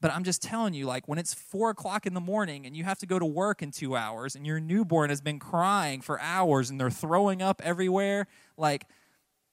[0.00, 2.84] But I'm just telling you, like when it's four o'clock in the morning and you
[2.84, 6.20] have to go to work in two hours and your newborn has been crying for
[6.20, 8.26] hours and they're throwing up everywhere,
[8.58, 8.84] like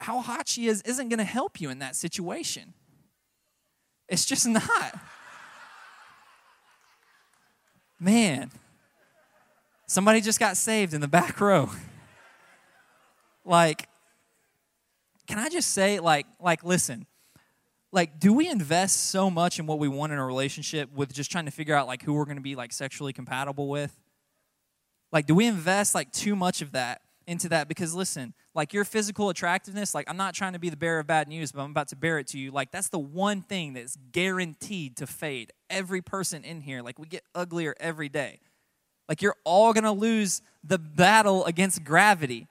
[0.02, 2.74] how hot she is isn't going to help you in that situation.
[4.10, 5.00] It's just not.
[7.98, 8.52] Man,
[9.92, 11.70] somebody just got saved in the back row.
[13.46, 13.90] like,
[15.28, 17.06] can I just say, like, like, listen,
[17.92, 21.30] like, do we invest so much in what we want in a relationship with just
[21.30, 23.94] trying to figure out like who we're gonna be like sexually compatible with?
[25.12, 27.68] Like, do we invest like too much of that into that?
[27.68, 31.08] Because listen, like your physical attractiveness, like I'm not trying to be the bearer of
[31.08, 32.52] bad news, but I'm about to bear it to you.
[32.52, 35.52] Like that's the one thing that's guaranteed to fade.
[35.70, 38.40] Every person in here, like we get uglier every day.
[39.12, 42.48] Like you're all gonna lose the battle against gravity.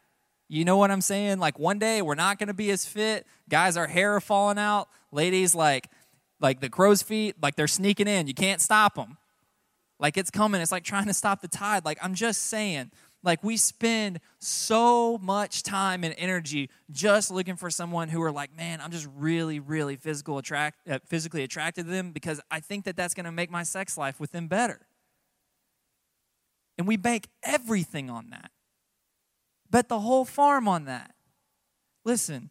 [0.47, 1.39] You know what I'm saying?
[1.39, 3.27] Like one day we're not gonna be as fit.
[3.49, 4.91] Guys, our hair are falling out.
[5.11, 5.89] Ladies, like
[6.39, 8.27] like the crow's feet, like they're sneaking in.
[8.27, 9.17] You can't stop them.
[9.99, 10.61] Like it's coming.
[10.61, 11.87] It's like trying to stop the tide.
[11.87, 12.91] Like I'm just saying
[13.23, 18.55] like we spend so much time and energy just looking for someone who are like,
[18.55, 22.85] man, I'm just really, really physical attract, uh, physically attracted to them because I think
[22.85, 24.81] that that's going to make my sex life with them better.
[26.81, 28.51] And we bank everything on that.
[29.71, 31.15] Bet the whole farm on that.
[32.05, 32.51] Listen,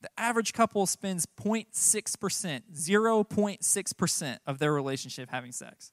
[0.00, 5.92] the average couple spends 0.6%, 0.6% of their relationship having sex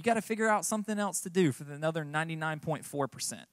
[0.00, 3.44] you got to figure out something else to do for the another 99.4%.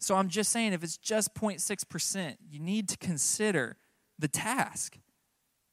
[0.00, 3.76] So I'm just saying, if it's just 0.6%, you need to consider
[4.18, 4.96] the task.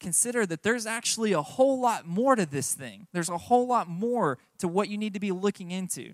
[0.05, 3.07] Consider that there's actually a whole lot more to this thing.
[3.11, 6.13] There's a whole lot more to what you need to be looking into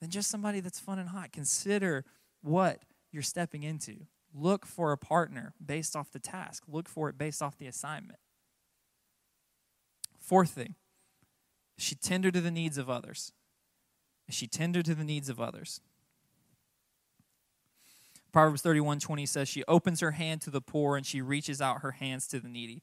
[0.00, 1.30] than just somebody that's fun and hot.
[1.30, 2.04] Consider
[2.42, 4.08] what you're stepping into.
[4.34, 8.18] Look for a partner based off the task, look for it based off the assignment.
[10.18, 10.74] Fourth thing
[11.78, 13.32] she tender to the needs of others.
[14.28, 15.80] She tender to the needs of others.
[18.32, 21.82] Proverbs 31 20 says, She opens her hand to the poor and she reaches out
[21.82, 22.82] her hands to the needy.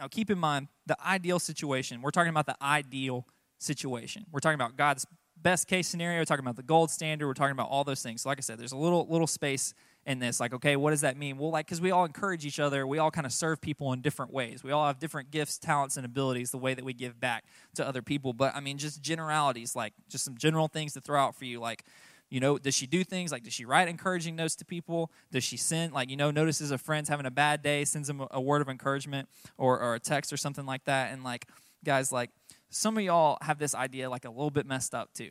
[0.00, 2.00] Now, keep in mind the ideal situation.
[2.00, 3.26] We're talking about the ideal
[3.58, 4.24] situation.
[4.32, 6.20] We're talking about God's best case scenario.
[6.20, 7.26] We're talking about the gold standard.
[7.26, 8.22] We're talking about all those things.
[8.22, 9.74] So, like I said, there's a little little space
[10.06, 12.58] in this like okay what does that mean well like because we all encourage each
[12.58, 15.58] other we all kind of serve people in different ways we all have different gifts
[15.58, 18.78] talents and abilities the way that we give back to other people but i mean
[18.78, 21.84] just generalities like just some general things to throw out for you like
[22.30, 25.44] you know does she do things like does she write encouraging notes to people does
[25.44, 28.40] she send like you know notices a friend's having a bad day sends them a
[28.40, 31.46] word of encouragement or, or a text or something like that and like
[31.84, 32.30] guys like
[32.70, 35.30] some of y'all have this idea like a little bit messed up too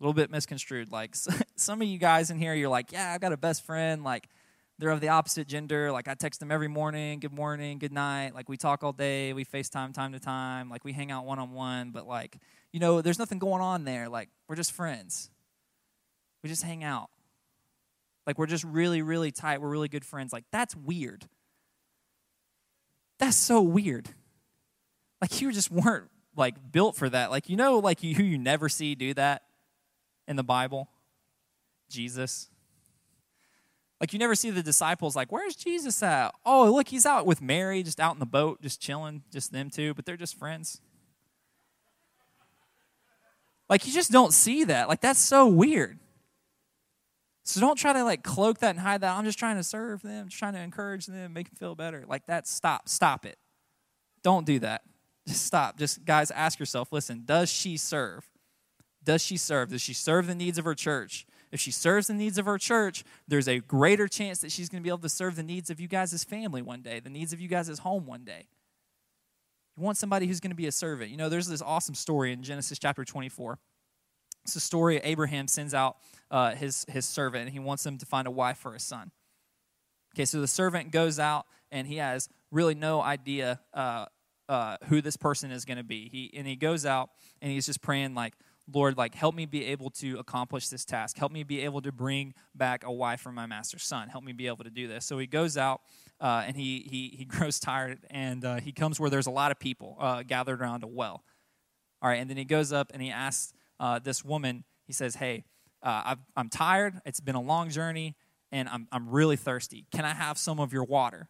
[0.00, 0.90] a little bit misconstrued.
[0.90, 1.14] Like
[1.56, 4.02] some of you guys in here, you're like, yeah, I've got a best friend.
[4.02, 4.28] Like
[4.78, 5.92] they're of the opposite gender.
[5.92, 8.34] Like I text them every morning, good morning, good night.
[8.34, 10.70] Like we talk all day, we FaceTime time to time.
[10.70, 11.90] Like we hang out one on one.
[11.90, 12.38] But like,
[12.72, 14.08] you know, there's nothing going on there.
[14.08, 15.30] Like we're just friends.
[16.42, 17.10] We just hang out.
[18.26, 19.60] Like we're just really, really tight.
[19.60, 20.32] We're really good friends.
[20.32, 21.26] Like that's weird.
[23.18, 24.08] That's so weird.
[25.20, 27.30] Like you just weren't like built for that.
[27.30, 29.42] Like you know, like you who you never see do that
[30.26, 30.88] in the Bible?
[31.88, 32.48] Jesus.
[34.00, 36.32] Like you never see the disciples like, where's Jesus at?
[36.46, 39.68] Oh, look, he's out with Mary, just out in the boat, just chilling, just them
[39.68, 40.80] two, but they're just friends.
[43.68, 44.88] Like you just don't see that.
[44.88, 45.98] Like that's so weird.
[47.50, 49.16] So don't try to like cloak that and hide that.
[49.16, 52.04] I'm just trying to serve them, just trying to encourage them, make them feel better.
[52.06, 53.36] Like that, stop, stop it.
[54.22, 54.82] Don't do that.
[55.26, 55.78] Just stop.
[55.78, 58.30] Just guys, ask yourself, listen, does she serve?
[59.02, 59.70] does she serve?
[59.70, 61.26] Does she serve the needs of her church?
[61.50, 64.82] If she serves the needs of her church, there's a greater chance that she's going
[64.82, 67.32] to be able to serve the needs of you guys family one day, the needs
[67.32, 68.46] of you guys home one day.
[69.76, 71.10] You want somebody who's going to be a servant.
[71.10, 73.58] You know, there's this awesome story in Genesis chapter 24
[74.44, 75.96] It's a story Abraham sends out
[76.30, 79.10] uh, his, his servant, and he wants him to find a wife for his son.
[80.14, 84.06] Okay, so the servant goes out, and he has really no idea uh,
[84.48, 86.08] uh, who this person is going to be.
[86.08, 88.34] He, and he goes out, and he's just praying, like,
[88.72, 91.16] Lord, like, help me be able to accomplish this task.
[91.16, 94.08] Help me be able to bring back a wife for my master's son.
[94.08, 95.04] Help me be able to do this.
[95.06, 95.80] So he goes out
[96.20, 99.50] uh, and he, he, he grows tired and uh, he comes where there's a lot
[99.50, 101.24] of people uh, gathered around a well.
[102.02, 105.16] All right, and then he goes up and he asks uh, this woman, he says,
[105.16, 105.44] Hey,
[105.82, 107.00] uh, i am tired.
[107.04, 108.14] It's been a long journey
[108.52, 109.86] and I'm, I'm really thirsty.
[109.90, 111.28] Can I have some of your water?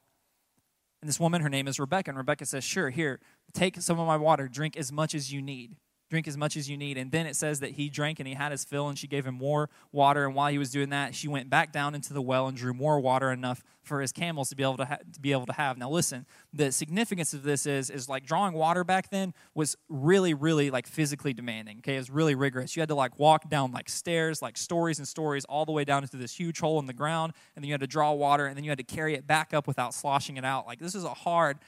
[1.00, 3.20] And this woman, her name is Rebecca, and Rebecca says, Sure, here,
[3.54, 5.76] take some of my water, drink as much as you need
[6.10, 6.98] drink as much as you need.
[6.98, 9.24] And then it says that he drank and he had his fill, and she gave
[9.24, 10.26] him more water.
[10.26, 12.74] And while he was doing that, she went back down into the well and drew
[12.74, 15.52] more water enough for his camels to be able to, ha- to be able to
[15.52, 15.78] have.
[15.78, 20.34] Now, listen, the significance of this is is like drawing water back then was really,
[20.34, 21.78] really like physically demanding.
[21.78, 22.76] Okay, it was really rigorous.
[22.76, 25.84] You had to like walk down like stairs, like stories and stories, all the way
[25.84, 28.46] down into this huge hole in the ground, and then you had to draw water,
[28.46, 30.66] and then you had to carry it back up without sloshing it out.
[30.66, 31.58] Like this is a hard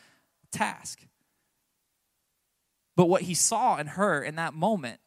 [0.50, 1.06] task.
[2.96, 5.00] But what he saw in her in that moment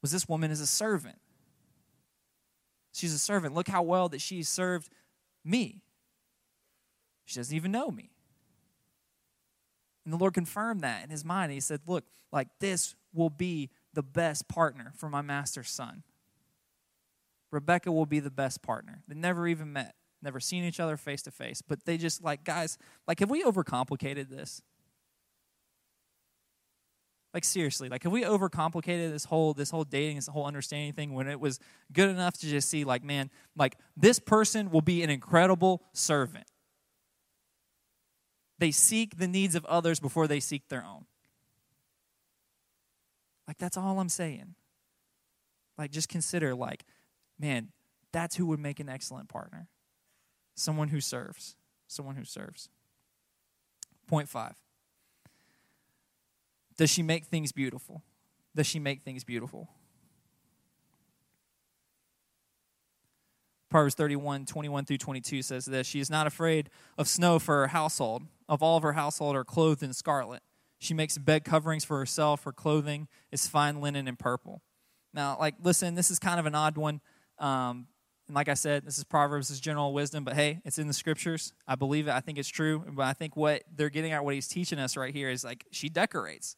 [0.00, 1.18] was this woman is a servant.
[2.92, 3.54] She's a servant.
[3.54, 4.90] Look how well that she served
[5.44, 5.82] me.
[7.24, 8.10] She doesn't even know me.
[10.04, 11.52] And the Lord confirmed that in his mind.
[11.52, 16.02] He said, Look, like this will be the best partner for my master's son.
[17.50, 19.02] Rebecca will be the best partner.
[19.06, 22.44] They never even met, never seen each other face to face, but they just like,
[22.44, 24.62] guys, like, have we overcomplicated this?
[27.34, 31.14] Like seriously, like have we overcomplicated this whole this whole dating, this whole understanding thing
[31.14, 31.58] when it was
[31.92, 36.46] good enough to just see like, man, like this person will be an incredible servant.
[38.58, 41.06] They seek the needs of others before they seek their own.
[43.48, 44.54] Like that's all I'm saying.
[45.78, 46.84] Like just consider like,
[47.40, 47.68] man,
[48.12, 49.68] that's who would make an excellent partner.
[50.54, 51.56] Someone who serves.
[51.88, 52.68] Someone who serves.
[54.06, 54.56] Point five.
[56.76, 58.02] Does she make things beautiful?
[58.54, 59.68] Does she make things beautiful?
[63.70, 67.68] Proverbs 31, 21 through 22 says this She is not afraid of snow for her
[67.68, 68.22] household.
[68.48, 70.42] Of all of her household are clothed in scarlet.
[70.78, 72.44] She makes bed coverings for herself.
[72.44, 74.62] Her clothing is fine linen and purple.
[75.14, 77.00] Now, like, listen, this is kind of an odd one.
[77.38, 77.86] Um,
[78.28, 80.86] and like I said, this is Proverbs, this is general wisdom, but hey, it's in
[80.86, 81.54] the scriptures.
[81.66, 82.12] I believe it.
[82.12, 82.84] I think it's true.
[82.88, 85.66] But I think what they're getting at, what he's teaching us right here, is like
[85.70, 86.56] she decorates.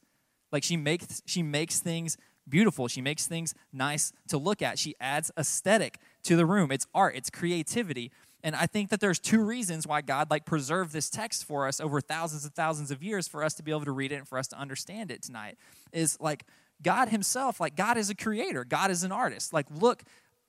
[0.55, 2.17] Like she makes she makes things
[2.49, 2.87] beautiful.
[2.87, 4.79] She makes things nice to look at.
[4.79, 6.71] She adds aesthetic to the room.
[6.71, 8.13] It's art, it's creativity.
[8.45, 11.81] And I think that there's two reasons why God like preserved this text for us
[11.81, 14.29] over thousands and thousands of years for us to be able to read it and
[14.29, 15.59] for us to understand it tonight.
[15.93, 16.45] Is like
[16.83, 19.53] God himself, like God is a creator, God is an artist.
[19.53, 20.05] Like look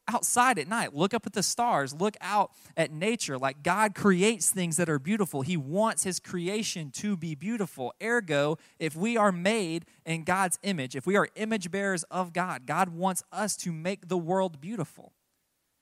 [0.08, 0.96] outside at night.
[0.96, 1.94] Look up at the stars.
[1.94, 3.38] Look out at nature.
[3.38, 5.42] Like God creates things that are beautiful.
[5.42, 7.94] He wants His creation to be beautiful.
[8.02, 12.66] Ergo, if we are made in God's image, if we are image bearers of God,
[12.66, 15.14] God wants us to make the world beautiful.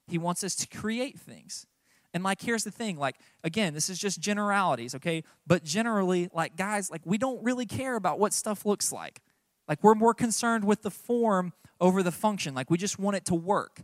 [0.08, 1.66] He wants us to create things.
[2.14, 5.24] And like here's the thing, like again, this is just generalities, okay?
[5.48, 9.20] But generally, like guys, like we don't really care about what stuff looks like.
[9.68, 12.54] Like we're more concerned with the form over the function.
[12.54, 13.82] Like we just want it to work.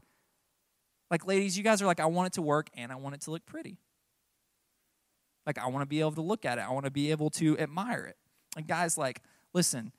[1.10, 3.22] Like, ladies, you guys are like, I want it to work and I want it
[3.22, 3.78] to look pretty.
[5.46, 7.30] Like, I want to be able to look at it, I want to be able
[7.32, 8.18] to admire it.
[8.56, 9.22] And, guys, like,
[9.54, 9.92] listen,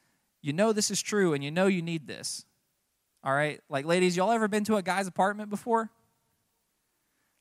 [0.42, 2.44] you know this is true and you know you need this.
[3.25, 3.61] All right?
[3.68, 5.90] Like, ladies, y'all ever been to a guy's apartment before?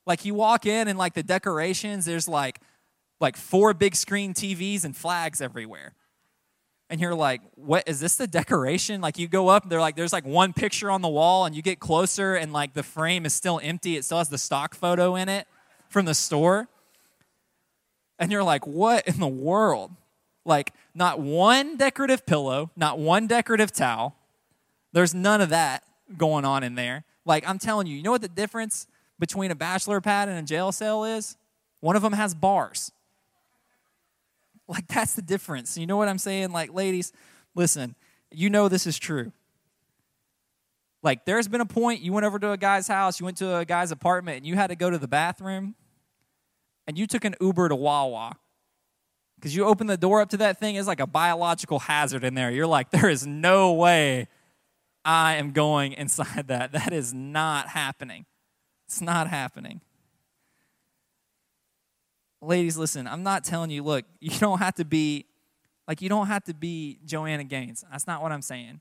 [0.06, 2.60] Like, you walk in and, like, the decorations, there's like,
[3.20, 5.94] like four big screen TVs and flags everywhere
[6.90, 9.00] and you're like, what is this the decoration?
[9.00, 11.62] Like you go up, they're like, there's like one picture on the wall, and you
[11.62, 13.96] get closer, and like the frame is still empty.
[13.96, 15.46] It still has the stock photo in it
[15.88, 16.68] from the store.
[18.18, 19.92] And you're like, what in the world?
[20.44, 24.16] Like, not one decorative pillow, not one decorative towel.
[24.92, 25.84] There's none of that
[26.18, 27.04] going on in there.
[27.24, 30.42] Like, I'm telling you, you know what the difference between a bachelor pad and a
[30.42, 31.36] jail cell is?
[31.78, 32.90] One of them has bars.
[34.70, 35.76] Like, that's the difference.
[35.76, 36.52] You know what I'm saying?
[36.52, 37.12] Like, ladies,
[37.56, 37.96] listen,
[38.30, 39.32] you know this is true.
[41.02, 43.56] Like, there's been a point you went over to a guy's house, you went to
[43.56, 45.74] a guy's apartment, and you had to go to the bathroom,
[46.86, 48.36] and you took an Uber to Wawa.
[49.34, 52.34] Because you open the door up to that thing, it's like a biological hazard in
[52.34, 52.52] there.
[52.52, 54.28] You're like, there is no way
[55.04, 56.70] I am going inside that.
[56.72, 58.26] That is not happening.
[58.86, 59.80] It's not happening
[62.40, 65.26] ladies, listen, I'm not telling you, look, you don't have to be,
[65.86, 67.84] like, you don't have to be Joanna Gaines.
[67.90, 68.80] That's not what I'm saying.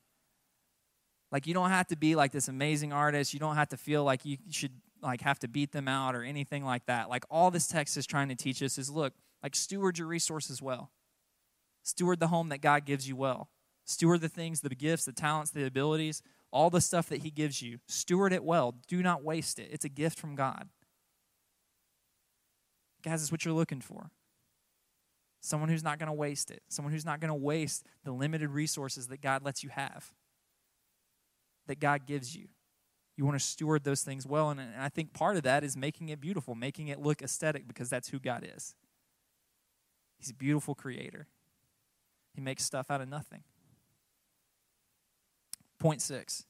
[1.32, 3.34] Like you don't have to be like this amazing artist.
[3.34, 6.24] You don't have to feel like you should like have to beat them out or
[6.24, 7.10] anything like that.
[7.10, 10.62] Like all this text is trying to teach us is look, like steward your resources
[10.62, 10.92] well.
[11.84, 13.50] Steward the home that God gives you well.
[13.86, 17.62] Steward the things, the gifts, the talents, the abilities, all the stuff that He gives
[17.62, 17.80] you.
[17.88, 18.76] Steward it well.
[18.88, 19.70] Do not waste it.
[19.72, 20.68] It's a gift from God.
[23.04, 24.12] Guys, it's what you're looking for.
[25.42, 26.62] Someone who's not going to waste it.
[26.68, 30.12] Someone who's not going to waste the limited resources that God lets you have,
[31.68, 32.48] that God gives you.
[33.16, 34.50] You want to steward those things well.
[34.50, 37.90] And I think part of that is making it beautiful, making it look aesthetic because
[37.90, 38.76] that's who God is.
[40.18, 41.28] He's a beautiful creator,
[42.34, 43.44] He makes stuff out of nothing.
[45.80, 46.46] Point six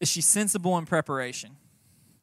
[0.00, 1.56] Is she sensible in preparation?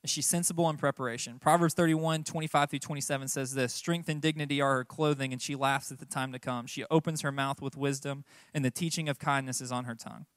[0.06, 1.39] Is she sensible in preparation?
[1.39, 5.56] Proverbs 31, 25 through 27 says this Strength and dignity are her clothing, and she
[5.56, 6.68] laughs at the time to come.
[6.68, 10.28] She opens her mouth with wisdom, and the teaching of kindness is on her tongue.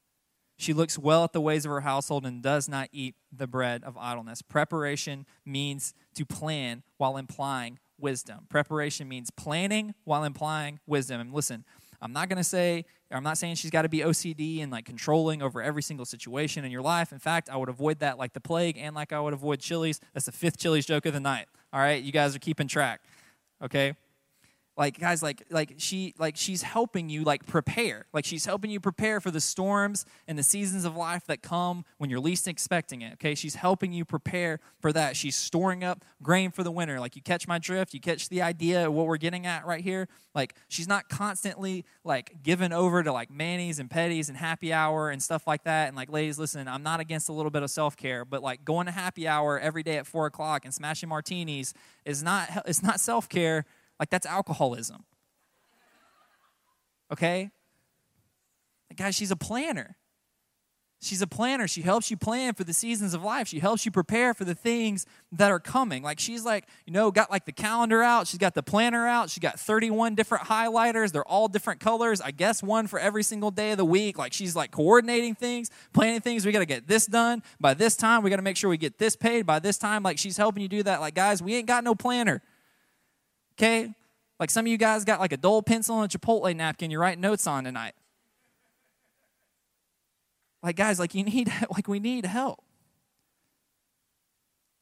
[0.57, 3.83] She looks well at the ways of her household and does not eat the bread
[3.83, 4.41] of idleness.
[4.41, 8.47] Preparation means to plan while implying wisdom.
[8.49, 11.21] Preparation means planning while implying wisdom.
[11.21, 11.63] And listen,
[12.01, 14.85] I'm not going to say, I'm not saying she's got to be OCD and like
[14.85, 17.11] controlling over every single situation in your life.
[17.11, 19.99] In fact, I would avoid that like the plague and like I would avoid Chili's.
[20.13, 21.47] That's the fifth Chili's joke of the night.
[21.73, 23.01] All right, you guys are keeping track.
[23.61, 23.95] Okay?
[24.79, 28.05] Like guys like like she like she's helping you like prepare.
[28.13, 31.83] Like she's helping you prepare for the storms and the seasons of life that come
[31.97, 33.35] when you're least expecting it okay?
[33.35, 35.17] She's helping you prepare for that.
[35.17, 36.97] She's storing up grain for the winter.
[37.01, 39.83] Like you catch my drift you catch the idea of what we're getting at right
[39.83, 40.07] here.
[40.33, 45.09] Like she's not constantly like given over to like manis and petties and happy hour
[45.09, 45.89] and stuff like that.
[45.89, 48.85] And like ladies listen i'm not against a little bit of self-care but like going
[48.85, 51.73] to happy hour every day at four o'clock and smashing martinis
[52.05, 53.65] is not it's not self-care
[53.99, 55.03] like, that's alcoholism.
[57.11, 57.51] Okay?
[58.95, 59.97] Guys, she's a planner.
[61.01, 61.65] She's a planner.
[61.65, 63.47] She helps you plan for the seasons of life.
[63.47, 66.03] She helps you prepare for the things that are coming.
[66.03, 68.27] Like she's like, you know, got like the calendar out.
[68.27, 69.29] She's got the planner out.
[69.29, 71.13] She's got 31 different highlighters.
[71.13, 72.19] They're all different colors.
[72.19, 74.17] I guess one for every single day of the week.
[74.17, 76.45] Like she's like coordinating things, planning things.
[76.45, 78.21] We got to get this done by this time.
[78.21, 80.03] We got to make sure we get this paid by this time.
[80.03, 80.99] Like she's helping you do that.
[80.99, 82.41] Like guys, we ain't got no planner.
[83.59, 83.93] Okay?
[84.39, 87.01] Like some of you guys got like a dull pencil and a Chipotle napkin you're
[87.01, 87.93] writing notes on tonight.
[90.63, 92.63] Like, guys, like you need, like we need help.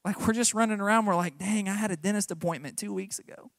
[0.06, 3.20] Like we're just running around, we're like, dang, I had a dentist appointment two weeks
[3.20, 3.52] ago.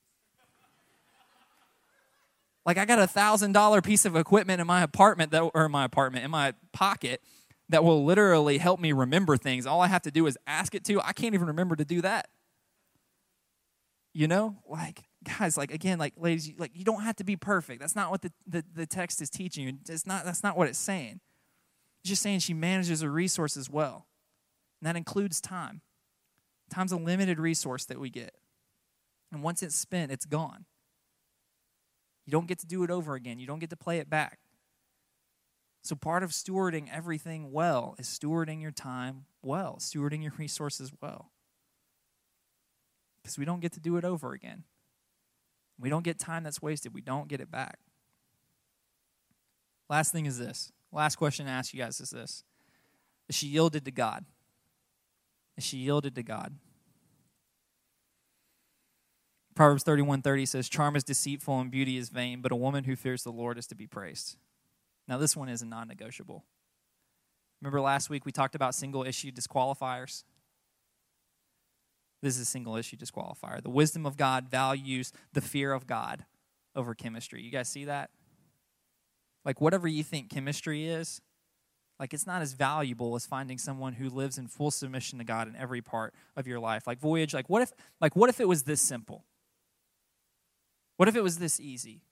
[2.65, 5.73] Like I got a thousand dollar piece of equipment in my apartment that or in
[5.73, 7.23] my apartment, in my pocket
[7.71, 9.67] that will literally help me remember things.
[9.67, 11.01] All I have to do is ask it to.
[11.01, 12.29] I can't even remember to do that.
[14.13, 17.81] You know, like guys, like again, like ladies, like you don't have to be perfect.
[17.81, 19.75] That's not what the, the, the text is teaching you.
[19.89, 21.21] It's not that's not what it's saying.
[22.01, 24.07] It's just saying she manages her resources well.
[24.81, 25.81] And that includes time.
[26.71, 28.35] Time's a limited resource that we get.
[29.33, 30.65] And once it's spent, it's gone.
[32.27, 33.39] You don't get to do it over again.
[33.39, 34.39] You don't get to play it back.
[35.83, 41.31] So, part of stewarding everything well is stewarding your time well, stewarding your resources well
[43.23, 44.65] because we don't get to do it over again.
[45.79, 47.79] We don't get time that's wasted, we don't get it back.
[49.89, 50.73] Last thing is this.
[50.93, 52.45] Last question to ask you guys is this
[53.29, 54.25] Is she yielded to God?
[55.59, 56.55] She yielded to God?
[59.55, 63.25] Proverbs 31:30 says, "Charm is deceitful and beauty is vain, but a woman who fears
[63.25, 64.37] the Lord is to be praised."
[65.09, 66.45] Now this one is a non-negotiable.
[67.61, 70.23] Remember last week we talked about single issue disqualifiers?
[72.23, 73.63] This is a single issue disqualifier.
[73.63, 76.25] The wisdom of God values the fear of God
[76.75, 77.43] over chemistry.
[77.43, 78.11] You guys see that?
[79.45, 81.21] Like, whatever you think chemistry is,
[81.99, 85.49] like, it's not as valuable as finding someone who lives in full submission to God
[85.49, 86.87] in every part of your life.
[86.87, 89.25] Like, Voyage, like, what if, like, what if it was this simple?
[90.97, 92.03] What if it was this easy?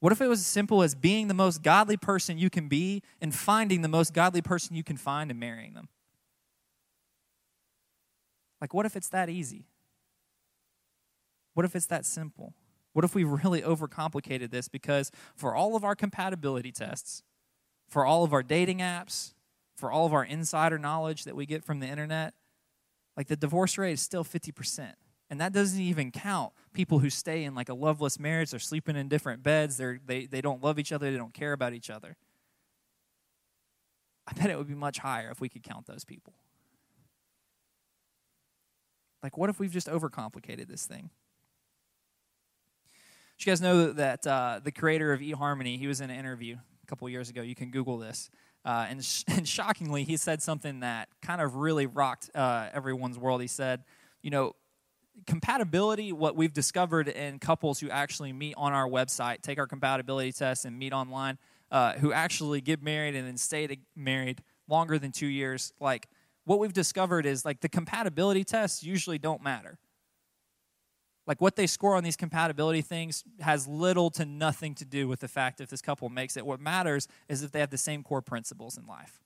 [0.00, 3.02] What if it was as simple as being the most godly person you can be
[3.20, 5.88] and finding the most godly person you can find and marrying them?
[8.60, 9.66] Like, what if it's that easy?
[11.54, 12.54] What if it's that simple?
[12.92, 14.68] What if we've really overcomplicated this?
[14.68, 17.22] Because for all of our compatibility tests,
[17.88, 19.34] for all of our dating apps,
[19.76, 22.34] for all of our insider knowledge that we get from the internet,
[23.16, 24.92] like the divorce rate is still 50%.
[25.30, 28.50] And that doesn't even count people who stay in like a loveless marriage.
[28.50, 29.76] They're sleeping in different beds.
[29.76, 31.10] They're, they, they don't love each other.
[31.10, 32.16] They don't care about each other.
[34.26, 36.34] I bet it would be much higher if we could count those people.
[39.22, 41.10] Like, what if we've just overcomplicated this thing?
[43.38, 46.56] Did you guys know that uh, the creator of eHarmony, he was in an interview
[46.56, 47.42] a couple years ago.
[47.42, 48.30] You can Google this.
[48.64, 53.18] Uh, and, sh- and shockingly, he said something that kind of really rocked uh, everyone's
[53.18, 53.40] world.
[53.40, 53.84] He said,
[54.22, 54.54] you know,
[55.26, 60.32] compatibility, what we've discovered in couples who actually meet on our website, take our compatibility
[60.32, 61.38] test, and meet online,
[61.70, 66.08] uh, who actually get married and then stay married longer than two years, like
[66.48, 69.78] what we've discovered is like the compatibility tests usually don't matter.
[71.26, 75.20] Like what they score on these compatibility things has little to nothing to do with
[75.20, 76.46] the fact if this couple makes it.
[76.46, 79.20] What matters is if they have the same core principles in life.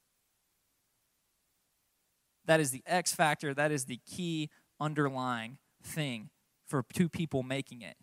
[2.46, 4.50] That is the X factor, that is the key
[4.80, 6.30] underlying thing
[6.66, 7.96] for two people making it.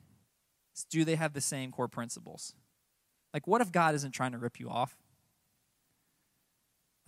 [0.89, 2.55] do they have the same core principles?
[3.33, 4.95] Like, what if God isn't trying to rip you off?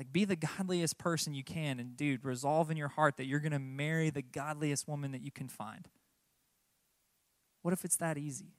[0.02, 1.80] Like, be the godliest person you can.
[1.80, 5.22] And, dude, resolve in your heart that you're going to marry the godliest woman that
[5.22, 5.88] you can find.
[7.62, 8.56] What if it's that easy?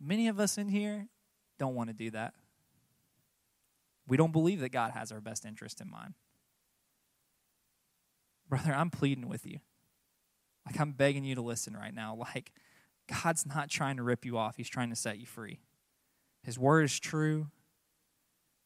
[0.00, 1.08] Many of us in here
[1.58, 2.32] don't want to do that.
[4.08, 6.14] We don't believe that God has our best interest in mind.
[8.48, 9.58] Brother, I'm pleading with you.
[10.64, 12.16] Like, I'm begging you to listen right now.
[12.34, 12.52] Like,
[13.22, 15.60] God's not trying to rip you off, He's trying to set you free.
[16.42, 17.48] His word is true,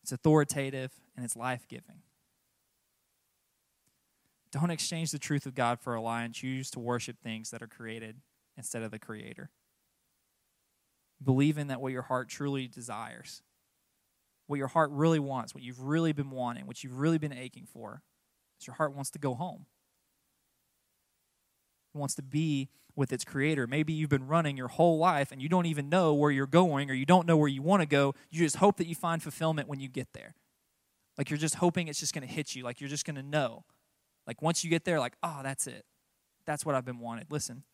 [0.02, 2.02] it's authoritative, and it's life giving.
[4.52, 7.62] Don't exchange the truth of God for a lie and choose to worship things that
[7.62, 8.16] are created
[8.56, 9.50] instead of the Creator.
[11.22, 13.42] Believe in that what your heart truly desires,
[14.46, 17.66] what your heart really wants, what you've really been wanting, what you've really been aching
[17.66, 18.02] for,
[18.60, 19.66] is your heart wants to go home.
[21.94, 23.66] It wants to be with its creator.
[23.66, 26.90] Maybe you've been running your whole life and you don't even know where you're going
[26.90, 28.14] or you don't know where you want to go.
[28.30, 30.34] You just hope that you find fulfillment when you get there.
[31.16, 33.22] Like you're just hoping it's just going to hit you, like you're just going to
[33.22, 33.64] know.
[34.26, 35.84] Like once you get there, like, oh, that's it.
[36.46, 37.26] That's what I've been wanted.
[37.30, 37.64] Listen,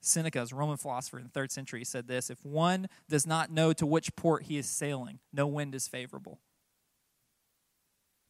[0.00, 3.86] Seneca's Roman philosopher in the third century said this if one does not know to
[3.86, 6.40] which port he is sailing, no wind is favorable.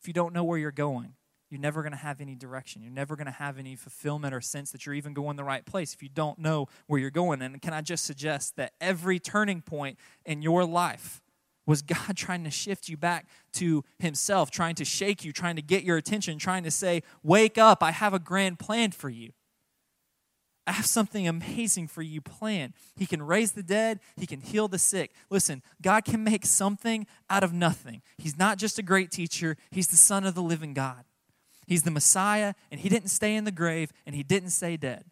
[0.00, 1.14] If you don't know where you're going,
[1.50, 2.82] you're never going to have any direction.
[2.82, 5.64] You're never going to have any fulfillment or sense that you're even going the right
[5.64, 7.40] place if you don't know where you're going.
[7.40, 11.22] And can I just suggest that every turning point in your life
[11.66, 15.62] was God trying to shift you back to Himself, trying to shake you, trying to
[15.62, 19.32] get your attention, trying to say, Wake up, I have a grand plan for you.
[20.66, 22.74] I have something amazing for you planned.
[22.94, 25.12] He can raise the dead, He can heal the sick.
[25.30, 28.02] Listen, God can make something out of nothing.
[28.18, 31.04] He's not just a great teacher, He's the Son of the living God.
[31.68, 35.04] He's the Messiah, and he didn't stay in the grave, and he didn't stay dead.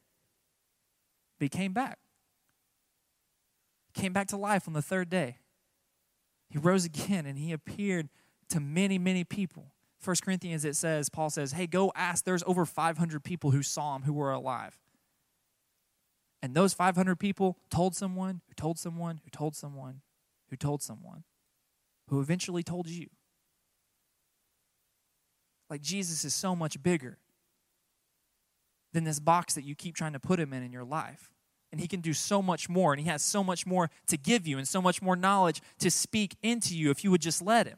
[1.38, 1.98] But he came back.
[3.92, 5.36] He came back to life on the third day.
[6.48, 8.09] He rose again, and he appeared
[8.48, 9.74] to many, many people.
[10.00, 12.24] First Corinthians, it says, Paul says, Hey, go ask.
[12.24, 14.78] There's over 500 people who saw him who were alive.
[16.42, 20.00] And those 500 people told someone, who told someone, who told someone,
[20.48, 21.24] who told someone,
[22.09, 23.09] who eventually told you.
[25.68, 27.18] Like Jesus is so much bigger
[28.92, 31.30] than this box that you keep trying to put him in in your life.
[31.72, 34.46] And he can do so much more, and he has so much more to give
[34.46, 37.66] you, and so much more knowledge to speak into you if you would just let
[37.66, 37.76] him.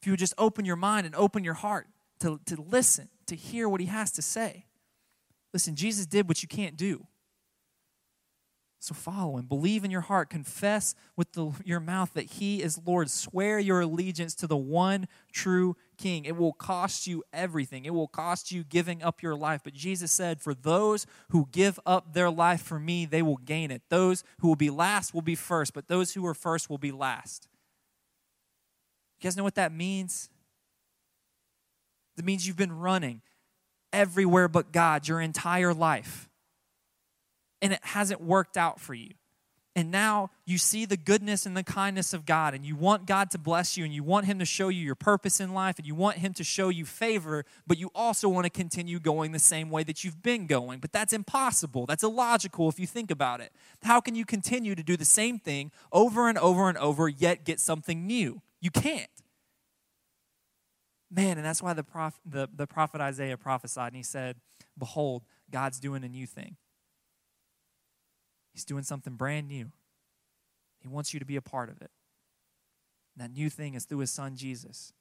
[0.00, 1.88] If you would just open your mind and open your heart
[2.20, 4.66] to, to listen, to hear what he has to say.
[5.52, 7.06] Listen, Jesus did what you can't do.
[8.82, 9.46] So follow him.
[9.46, 10.28] Believe in your heart.
[10.28, 13.08] Confess with the, your mouth that he is Lord.
[13.10, 16.24] Swear your allegiance to the one true King.
[16.24, 19.60] It will cost you everything, it will cost you giving up your life.
[19.62, 23.70] But Jesus said, For those who give up their life for me, they will gain
[23.70, 23.82] it.
[23.88, 26.90] Those who will be last will be first, but those who are first will be
[26.90, 27.46] last.
[29.20, 30.28] You guys know what that means?
[32.16, 33.22] That means you've been running
[33.92, 36.28] everywhere but God your entire life
[37.62, 39.12] and it hasn't worked out for you.
[39.74, 43.30] And now you see the goodness and the kindness of God, and you want God
[43.30, 45.86] to bless you, and you want Him to show you your purpose in life, and
[45.86, 49.38] you want Him to show you favor, but you also want to continue going the
[49.38, 50.78] same way that you've been going.
[50.78, 51.86] But that's impossible.
[51.86, 53.50] That's illogical if you think about it.
[53.82, 57.46] How can you continue to do the same thing over and over and over, yet
[57.46, 58.42] get something new?
[58.60, 59.08] You can't.
[61.10, 61.84] Man, and that's why the,
[62.26, 64.36] the, the prophet Isaiah prophesied, and he said,
[64.78, 66.56] Behold, God's doing a new thing.
[68.52, 69.72] He's doing something brand new.
[70.80, 71.90] He wants you to be a part of it.
[73.14, 74.92] And that new thing is through his son Jesus.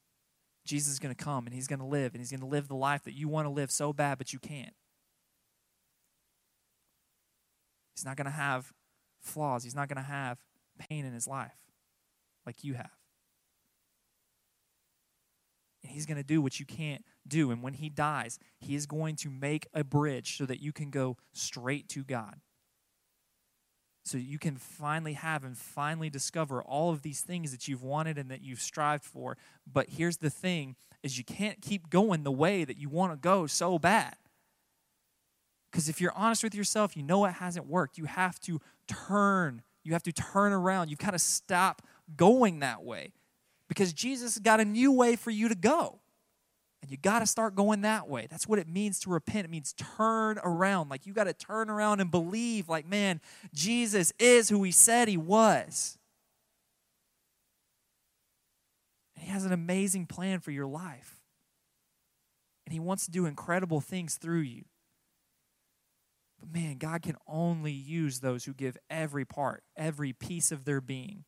[0.66, 2.68] Jesus is going to come and he's going to live and he's going to live
[2.68, 4.74] the life that you want to live so bad, but you can't.
[7.95, 8.72] He's not going to have
[9.22, 10.39] flaws, he's not going to have
[10.78, 11.58] pain in his life
[12.45, 12.91] like you have.
[15.84, 17.52] And he's going to do what you can't do.
[17.52, 20.91] And when he dies, he is going to make a bridge so that you can
[20.91, 22.39] go straight to God.
[24.04, 28.18] So you can finally have and finally discover all of these things that you've wanted
[28.18, 29.38] and that you've strived for.
[29.72, 33.18] But here's the thing is you can't keep going the way that you want to
[33.18, 34.16] go so bad.
[35.72, 37.97] Because if you're honest with yourself, you know it hasn't worked.
[37.97, 39.62] You have to turn.
[39.84, 40.89] You have to turn around.
[40.89, 41.82] You've got to stop
[42.18, 43.14] going that way.
[43.68, 45.99] Because Jesus got a new way for you to go.
[46.82, 48.28] And you got to start going that way.
[48.30, 49.46] That's what it means to repent.
[49.46, 50.90] It means turn around.
[50.90, 53.22] Like you got to turn around and believe, like, man,
[53.54, 55.98] Jesus is who he said he was.
[59.16, 61.22] And he has an amazing plan for your life.
[62.66, 64.64] And he wants to do incredible things through you.
[66.40, 70.82] But man, God can only use those who give every part, every piece of their
[70.82, 71.26] being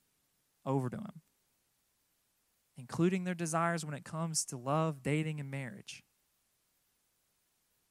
[0.65, 1.21] over to him
[2.77, 6.03] including their desires when it comes to love, dating, and marriage.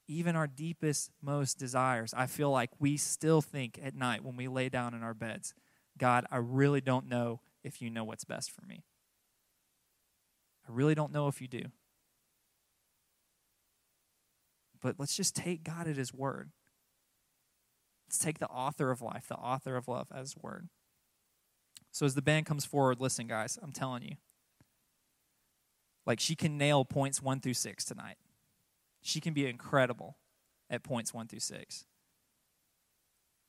[0.09, 4.49] Even our deepest, most desires, I feel like we still think at night when we
[4.49, 5.55] lay down in our beds,
[5.97, 8.85] God, I really don't know if you know what's best for me.
[10.69, 11.63] I really don't know if you do.
[14.81, 16.51] But let's just take God at His word.
[18.09, 20.69] Let's take the author of life, the author of love, as word.
[21.93, 24.17] So as the band comes forward, listen, guys, I'm telling you,
[26.07, 28.17] like she can nail points one through six tonight.
[29.01, 30.17] She can be incredible
[30.71, 31.85] at points one through six.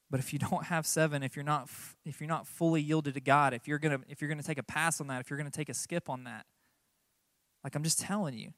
[0.10, 1.70] But if you don't have seven, if you're not
[2.06, 4.64] if you're not fully yielded to God, if you're gonna if you're gonna take a
[4.64, 6.46] pass on that, if you're gonna take a skip on that,
[7.64, 8.54] like I'm just telling you,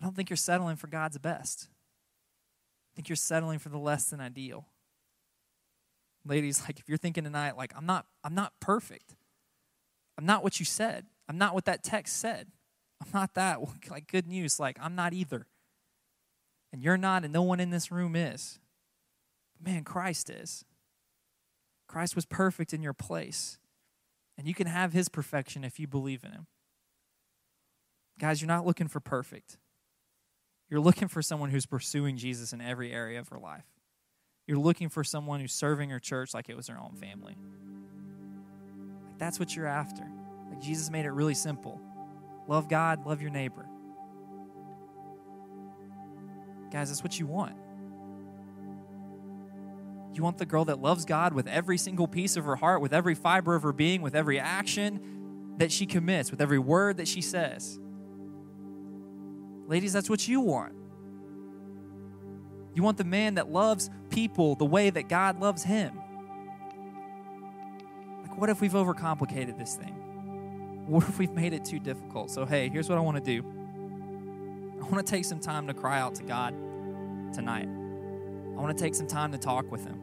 [0.00, 1.68] I don't think you're settling for God's best.
[2.92, 4.66] I think you're settling for the less than ideal.
[6.24, 9.16] Ladies, like if you're thinking tonight, like I'm not I'm not perfect.
[10.16, 11.06] I'm not what you said.
[11.28, 12.48] I'm not what that text said.
[13.00, 13.58] I'm not that.
[13.90, 14.60] Like, good news.
[14.60, 15.46] Like, I'm not either.
[16.72, 18.60] And you're not, and no one in this room is.
[19.54, 20.64] But man, Christ is.
[21.88, 23.58] Christ was perfect in your place.
[24.38, 26.46] And you can have his perfection if you believe in him.
[28.18, 29.58] Guys, you're not looking for perfect.
[30.68, 33.64] You're looking for someone who's pursuing Jesus in every area of her life.
[34.46, 37.36] You're looking for someone who's serving her church like it was her own family.
[39.08, 40.04] Like that's what you're after.
[40.48, 41.80] Like Jesus made it really simple.
[42.50, 43.64] Love God, love your neighbor.
[46.72, 47.54] Guys, that's what you want.
[50.14, 52.92] You want the girl that loves God with every single piece of her heart, with
[52.92, 57.06] every fiber of her being, with every action that she commits, with every word that
[57.06, 57.78] she says.
[59.68, 60.74] Ladies, that's what you want.
[62.74, 65.96] You want the man that loves people the way that God loves him.
[68.22, 69.99] Like, what if we've overcomplicated this thing?
[70.90, 72.32] What if we've made it too difficult?
[72.32, 73.44] So, hey, here's what I want to do
[74.82, 76.52] I want to take some time to cry out to God
[77.32, 77.68] tonight.
[77.68, 80.00] I want to take some time to talk with Him.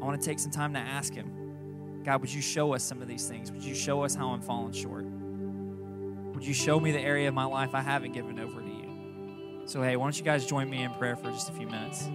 [0.00, 3.02] I want to take some time to ask Him, God, would you show us some
[3.02, 3.52] of these things?
[3.52, 5.04] Would you show us how I'm falling short?
[5.04, 9.62] Would you show me the area of my life I haven't given over to you?
[9.66, 12.08] So, hey, why don't you guys join me in prayer for just a few minutes?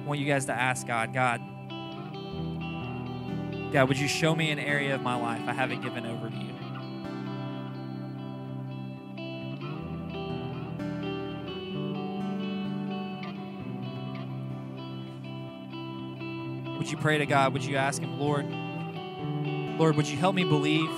[0.00, 1.40] I want you guys to ask God, God,
[3.72, 6.36] God, would you show me an area of my life I haven't given over to
[6.36, 6.52] you?
[16.76, 17.54] Would you pray to God?
[17.54, 18.44] Would you ask Him, Lord,
[19.78, 20.90] Lord, would you help me believe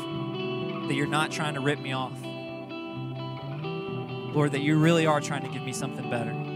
[0.89, 2.19] that you're not trying to rip me off?
[4.35, 6.54] Lord, that you really are trying to give me something better.